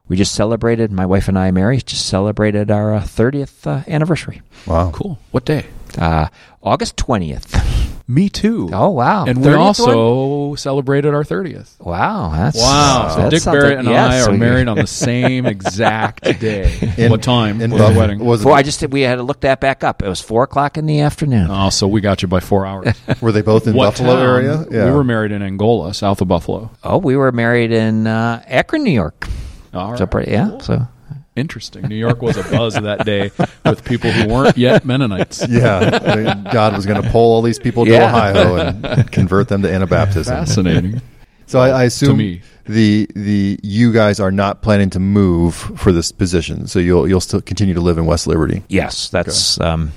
we 0.07 0.15
just 0.17 0.35
celebrated. 0.35 0.91
My 0.91 1.05
wife 1.05 1.27
and 1.27 1.37
I, 1.39 1.51
Mary, 1.51 1.77
just 1.81 2.05
celebrated 2.07 2.69
our 2.69 2.93
uh, 2.95 3.01
30th 3.01 3.65
uh, 3.65 3.83
anniversary, 3.89 4.41
Wow. 4.65 4.91
Cool. 4.93 5.19
What 5.31 5.45
day? 5.45 5.65
uh, 5.97 6.27
August 6.61 6.97
20th. 6.97 7.71
Me 8.07 8.29
too. 8.29 8.69
Oh 8.71 8.91
wow! 8.91 9.25
and 9.25 9.39
we 9.39 9.47
30th 9.47 9.57
also 9.59 10.53
celebrated 10.55 11.15
our 11.15 11.23
30th. 11.23 11.79
wow, 11.79 12.29
that's 12.35 12.55
Wow. 12.55 13.09
So 13.15 13.21
that 13.23 13.31
Dick 13.31 13.39
sounds 13.41 13.57
Barrett 13.57 13.79
and 13.79 13.87
yeah, 13.87 14.07
I 14.09 14.19
so 14.19 14.31
are 14.31 14.37
married 14.37 14.67
on 14.67 14.77
the 14.77 14.85
same 14.85 15.47
exact 15.47 16.23
day. 16.39 16.93
In- 16.97 17.09
what 17.09 17.23
time 17.23 17.61
in 17.61 17.71
was 17.71 17.79
Buffalo- 17.79 17.93
the 17.95 17.99
wedding? 17.99 18.19
Was 18.19 18.45
Well, 18.45 18.53
I 18.53 18.61
just 18.61 18.87
we 18.89 19.01
had 19.01 19.15
to 19.15 19.23
look 19.23 19.39
that 19.41 19.59
back 19.59 19.83
up. 19.83 20.03
It 20.03 20.07
was 20.07 20.21
four 20.21 20.43
o'clock 20.43 20.77
in 20.77 20.85
the 20.85 20.99
afternoon. 20.99 21.47
oh, 21.49 21.71
so 21.71 21.87
we 21.87 21.99
got 21.99 22.21
you 22.21 22.27
by 22.27 22.41
four 22.41 22.67
hours. 22.67 22.93
were 23.21 23.31
they 23.31 23.41
both 23.41 23.65
in 23.65 23.73
what 23.75 23.85
Buffalo 23.97 24.13
town? 24.17 24.23
area? 24.69 24.85
We 24.85 24.91
were 24.91 25.03
married 25.03 25.31
in 25.31 25.41
Angola, 25.41 25.91
south 25.95 26.21
of 26.21 26.27
Buffalo. 26.27 26.69
Oh, 26.83 26.99
we 26.99 27.15
were 27.17 27.31
married 27.31 27.71
in 27.71 28.05
uh, 28.05 28.43
Akron, 28.45 28.83
New 28.83 28.91
York. 28.91 29.27
All 29.73 29.97
So 29.97 30.03
right. 30.03 30.11
pretty, 30.11 30.31
yeah. 30.31 30.59
So 30.59 30.87
Interesting. 31.35 31.83
New 31.89 31.95
York 31.95 32.21
was 32.21 32.37
a 32.37 32.43
buzz 32.43 32.75
that 32.75 33.05
day 33.05 33.31
with 33.65 33.83
people 33.83 34.09
who 34.11 34.27
weren't 34.33 34.57
yet 34.57 34.85
Mennonites. 34.85 35.45
yeah, 35.49 36.43
God 36.53 36.75
was 36.75 36.85
going 36.85 37.01
to 37.01 37.09
pull 37.09 37.33
all 37.33 37.41
these 37.41 37.59
people 37.59 37.83
to 37.85 37.91
Yeah. 37.91 38.05
Ohio 38.07 38.55
and 38.55 39.11
convert 39.11 39.49
them 39.49 39.61
to 39.63 39.67
Anabaptism. 39.67 40.25
Fascinating. 40.27 41.01
So 41.47 41.59
I, 41.59 41.69
I 41.69 41.83
assume 41.83 42.17
me. 42.17 42.41
the 42.65 43.07
the 43.15 43.59
you 43.61 43.93
guys 43.93 44.19
are 44.19 44.31
not 44.31 44.63
planning 44.63 44.89
to 44.89 44.99
move 44.99 45.53
for 45.53 45.91
this 45.91 46.11
position, 46.11 46.65
so 46.65 46.79
you'll 46.79 47.07
you'll 47.07 47.21
still 47.21 47.39
continue 47.39 47.75
to 47.75 47.81
live 47.81 47.99
in 47.99 48.07
West 48.07 48.25
Liberty. 48.25 48.63
yes, 48.67 49.09
that's 49.09 49.59
um, 49.59 49.91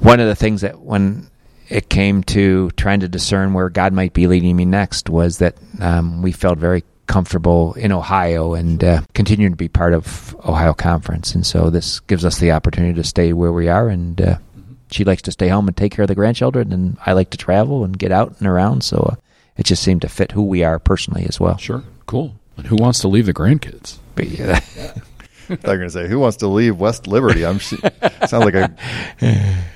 one 0.00 0.20
of 0.20 0.28
the 0.28 0.34
things 0.36 0.60
that 0.60 0.78
when 0.78 1.30
it 1.70 1.88
came 1.88 2.22
to 2.24 2.70
trying 2.72 3.00
to 3.00 3.08
discern 3.08 3.54
where 3.54 3.70
God 3.70 3.94
might 3.94 4.12
be 4.12 4.26
leading 4.26 4.54
me 4.54 4.66
next 4.66 5.08
was 5.08 5.38
that 5.38 5.54
um, 5.80 6.20
we 6.20 6.30
felt 6.30 6.58
very 6.58 6.84
comfortable 7.10 7.74
in 7.74 7.90
Ohio 7.90 8.54
and 8.54 8.82
uh, 8.84 9.00
continuing 9.14 9.52
to 9.52 9.56
be 9.56 9.68
part 9.68 9.92
of 9.94 10.34
Ohio 10.46 10.72
Conference, 10.72 11.34
and 11.34 11.44
so 11.44 11.68
this 11.68 11.98
gives 12.00 12.24
us 12.24 12.38
the 12.38 12.52
opportunity 12.52 12.94
to 12.94 13.02
stay 13.04 13.32
where 13.32 13.52
we 13.52 13.68
are. 13.68 13.88
And 13.88 14.20
uh, 14.20 14.38
she 14.92 15.02
likes 15.04 15.22
to 15.22 15.32
stay 15.32 15.48
home 15.48 15.66
and 15.66 15.76
take 15.76 15.92
care 15.92 16.04
of 16.04 16.08
the 16.08 16.14
grandchildren, 16.14 16.72
and 16.72 16.96
I 17.04 17.12
like 17.12 17.30
to 17.30 17.36
travel 17.36 17.82
and 17.84 17.98
get 17.98 18.12
out 18.12 18.36
and 18.38 18.46
around. 18.46 18.84
So 18.84 18.96
uh, 19.12 19.16
it 19.56 19.66
just 19.66 19.82
seemed 19.82 20.02
to 20.02 20.08
fit 20.08 20.30
who 20.32 20.42
we 20.44 20.62
are 20.62 20.78
personally 20.78 21.26
as 21.28 21.40
well. 21.40 21.56
Sure. 21.58 21.82
Cool. 22.06 22.32
And 22.56 22.66
who 22.66 22.76
wants 22.76 23.00
to 23.00 23.08
leave 23.08 23.26
the 23.26 23.34
grandkids? 23.34 23.98
But, 24.14 24.28
yeah, 24.28 24.60
They're 25.48 25.76
going 25.78 25.80
to 25.80 25.90
say, 25.90 26.06
"Who 26.06 26.20
wants 26.20 26.36
to 26.38 26.46
leave 26.46 26.78
West 26.78 27.08
Liberty?" 27.08 27.44
I'm 27.44 27.58
sh- 27.58 27.74
sounds 28.28 28.44
like 28.44 28.54
a 28.54 28.70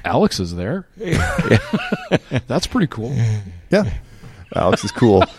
Alex 0.04 0.38
is 0.38 0.54
there. 0.54 0.86
That's 2.46 2.68
pretty 2.68 2.86
cool. 2.86 3.12
yeah. 3.70 3.92
Alex 4.54 4.84
is 4.84 4.92
cool. 4.92 5.24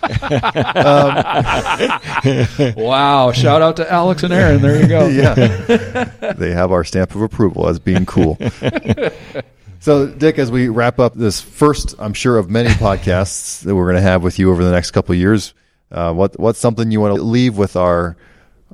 Wow. 2.76 3.32
Shout 3.32 3.62
out 3.62 3.78
to 3.78 3.92
Alex 3.92 4.24
and 4.24 4.34
Aaron. 4.34 4.62
There 4.62 4.82
you 4.82 4.88
go. 4.88 5.08
yeah, 5.08 5.34
they 6.38 6.52
have 6.52 6.72
our 6.72 6.84
stamp 6.84 7.14
of 7.16 7.22
approval 7.22 7.68
as 7.68 7.80
being 7.80 8.06
cool. 8.06 8.38
So, 9.80 10.08
Dick, 10.08 10.40
as 10.40 10.50
we 10.50 10.68
wrap 10.70 11.00
up 11.00 11.14
this 11.14 11.42
first, 11.42 11.96
I'm 12.00 12.14
sure 12.14 12.38
of 12.38 12.50
many 12.50 12.70
podcasts 12.70 13.62
that 13.64 13.76
we're 13.76 13.86
going 13.86 13.98
to 13.98 14.02
have 14.02 14.24
with 14.24 14.40
you 14.40 14.52
over 14.52 14.64
the 14.64 14.72
next 14.72 14.92
couple 14.92 15.14
of 15.14 15.20
years, 15.20 15.54
uh, 15.92 16.14
what 16.14 16.40
what's 16.40 16.60
something 16.60 16.92
you 16.92 17.00
want 17.00 17.16
to 17.16 17.22
leave 17.22 17.58
with 17.58 17.76
our 17.76 18.18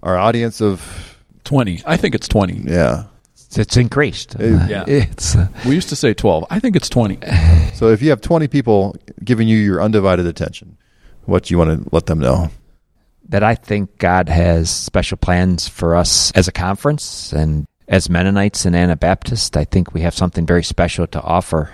our 0.01 0.17
audience 0.17 0.61
of 0.61 1.17
20. 1.43 1.83
I 1.85 1.97
think 1.97 2.15
it's 2.15 2.27
20. 2.27 2.63
yeah. 2.65 3.05
It's 3.57 3.77
increased. 3.77 4.35
Uh, 4.39 4.65
yeah. 4.67 4.83
It's 4.87 5.35
uh, 5.35 5.47
We 5.65 5.75
used 5.75 5.89
to 5.89 5.95
say 5.95 6.13
12. 6.13 6.45
I 6.49 6.59
think 6.59 6.75
it's 6.75 6.89
20. 6.89 7.19
So, 7.73 7.87
if 7.87 8.03
you 8.03 8.11
have 8.11 8.21
20 8.21 8.47
people 8.47 8.95
giving 9.23 9.47
you 9.47 9.57
your 9.57 9.81
undivided 9.81 10.27
attention, 10.27 10.77
what 11.25 11.45
do 11.45 11.53
you 11.53 11.57
want 11.57 11.83
to 11.83 11.89
let 11.91 12.05
them 12.05 12.19
know? 12.19 12.51
that 13.31 13.43
I 13.43 13.55
think 13.55 13.97
God 13.97 14.29
has 14.29 14.69
special 14.69 15.17
plans 15.17 15.67
for 15.67 15.95
us 15.95 16.31
as 16.33 16.47
a 16.47 16.51
conference 16.51 17.31
and 17.31 17.65
as 17.87 18.09
Mennonites 18.09 18.65
and 18.65 18.75
Anabaptists. 18.75 19.55
I 19.55 19.63
think 19.63 19.93
we 19.93 20.01
have 20.01 20.13
something 20.13 20.45
very 20.45 20.63
special 20.63 21.07
to 21.07 21.21
offer 21.21 21.71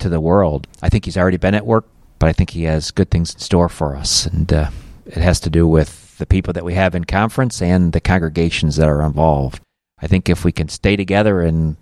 to 0.00 0.08
the 0.08 0.20
world. 0.20 0.66
I 0.82 0.90
think 0.90 1.06
He's 1.06 1.16
already 1.16 1.38
been 1.38 1.54
at 1.54 1.66
work, 1.66 1.86
but 2.18 2.28
I 2.28 2.32
think 2.32 2.50
He 2.50 2.64
has 2.64 2.90
good 2.90 3.10
things 3.10 3.32
in 3.32 3.40
store 3.40 3.70
for 3.70 3.96
us. 3.96 4.26
And 4.26 4.52
uh, 4.52 4.70
it 5.06 5.18
has 5.18 5.40
to 5.40 5.50
do 5.50 5.66
with 5.66 6.18
the 6.18 6.26
people 6.26 6.52
that 6.52 6.64
we 6.64 6.74
have 6.74 6.94
in 6.94 7.04
conference 7.04 7.62
and 7.62 7.92
the 7.92 8.00
congregations 8.00 8.76
that 8.76 8.88
are 8.88 9.02
involved. 9.02 9.60
I 10.02 10.08
think 10.08 10.28
if 10.28 10.44
we 10.44 10.52
can 10.52 10.68
stay 10.68 10.96
together 10.96 11.40
and 11.40 11.76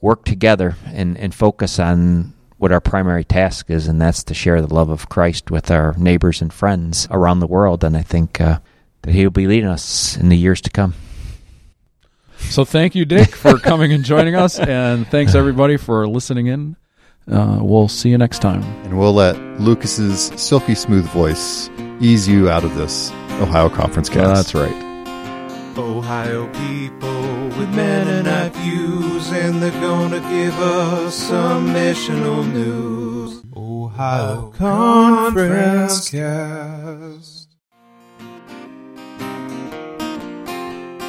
work 0.00 0.24
together 0.24 0.76
and, 0.86 1.18
and 1.18 1.34
focus 1.34 1.78
on 1.78 2.32
what 2.56 2.70
our 2.70 2.80
primary 2.80 3.24
task 3.24 3.68
is, 3.70 3.88
and 3.88 4.00
that's 4.00 4.22
to 4.24 4.34
share 4.34 4.60
the 4.60 4.72
love 4.72 4.88
of 4.88 5.08
Christ 5.08 5.50
with 5.50 5.70
our 5.70 5.94
neighbors 5.98 6.40
and 6.40 6.52
friends 6.52 7.08
around 7.10 7.40
the 7.40 7.46
world, 7.48 7.80
then 7.80 7.96
I 7.96 8.02
think 8.02 8.40
uh, 8.40 8.60
that 9.02 9.12
He'll 9.12 9.30
be 9.30 9.48
leading 9.48 9.68
us 9.68 10.16
in 10.16 10.28
the 10.28 10.36
years 10.36 10.60
to 10.62 10.70
come. 10.70 10.94
So 12.38 12.64
thank 12.64 12.94
you, 12.94 13.04
Dick, 13.04 13.34
for 13.34 13.58
coming 13.58 13.92
and 13.92 14.04
joining 14.04 14.36
us. 14.36 14.58
And 14.58 15.06
thanks, 15.08 15.34
everybody, 15.34 15.76
for 15.76 16.06
listening 16.06 16.46
in. 16.46 16.76
Uh, 17.30 17.58
we'll 17.60 17.88
see 17.88 18.10
you 18.10 18.18
next 18.18 18.40
time. 18.40 18.62
And 18.84 18.98
we'll 18.98 19.12
let 19.12 19.36
Lucas's 19.60 20.32
silky 20.36 20.74
smooth 20.74 21.06
voice 21.06 21.70
ease 22.00 22.28
you 22.28 22.50
out 22.50 22.64
of 22.64 22.74
this 22.74 23.10
Ohio 23.40 23.68
Conference 23.68 24.08
cast. 24.08 24.52
That's 24.52 24.54
right. 24.54 24.91
Ohio 25.78 26.46
people 26.48 27.48
with 27.58 27.74
Mennonite 27.74 28.54
views, 28.56 29.30
and 29.32 29.62
they're 29.62 29.80
gonna 29.80 30.20
give 30.20 30.58
us 30.60 31.14
some 31.14 31.68
missional 31.68 32.46
news. 32.52 33.42
Ohio 33.56 34.52
Conference 34.56 36.10
Cast. 36.10 37.48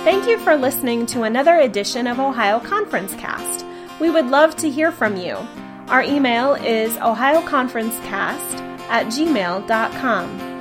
Thank 0.03 0.27
you 0.27 0.37
for 0.39 0.55
listening 0.55 1.05
to 1.07 1.23
another 1.23 1.59
edition 1.59 2.07
of 2.07 2.19
Ohio 2.19 2.59
Conference 2.59 3.13
Cast. 3.15 3.65
We 3.99 4.09
would 4.09 4.27
love 4.27 4.55
to 4.57 4.69
hear 4.69 4.91
from 4.91 5.15
you. 5.15 5.37
Our 5.87 6.03
email 6.03 6.55
is 6.55 6.93
ohioconferencecast 6.97 8.59
at 8.89 9.07
gmail.com. 9.07 10.52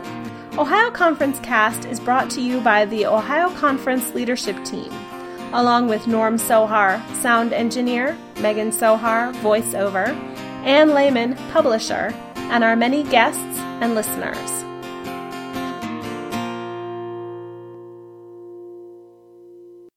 Ohio 0.59 0.91
Conference 0.91 1.41
Cast 1.41 1.87
is 1.87 1.99
brought 1.99 2.29
to 2.29 2.43
you 2.43 2.61
by 2.61 2.85
the 2.85 3.07
Ohio 3.07 3.49
Conference 3.57 4.13
Leadership 4.13 4.63
Team, 4.67 4.93
along 5.55 5.89
with 5.89 6.07
Norm 6.07 6.37
Sohar, 6.37 7.03
sound 7.17 7.55
engineer, 7.55 8.19
Megan 8.39 8.71
Sohar, 8.71 9.33
voiceover, 9.37 10.09
Ann 10.63 10.93
Lehman, 10.93 11.37
publisher, 11.53 12.13
and 12.35 12.63
our 12.63 12.77
many 12.77 13.03
guests 13.05 13.41
and 13.81 13.95
listeners. 13.95 14.63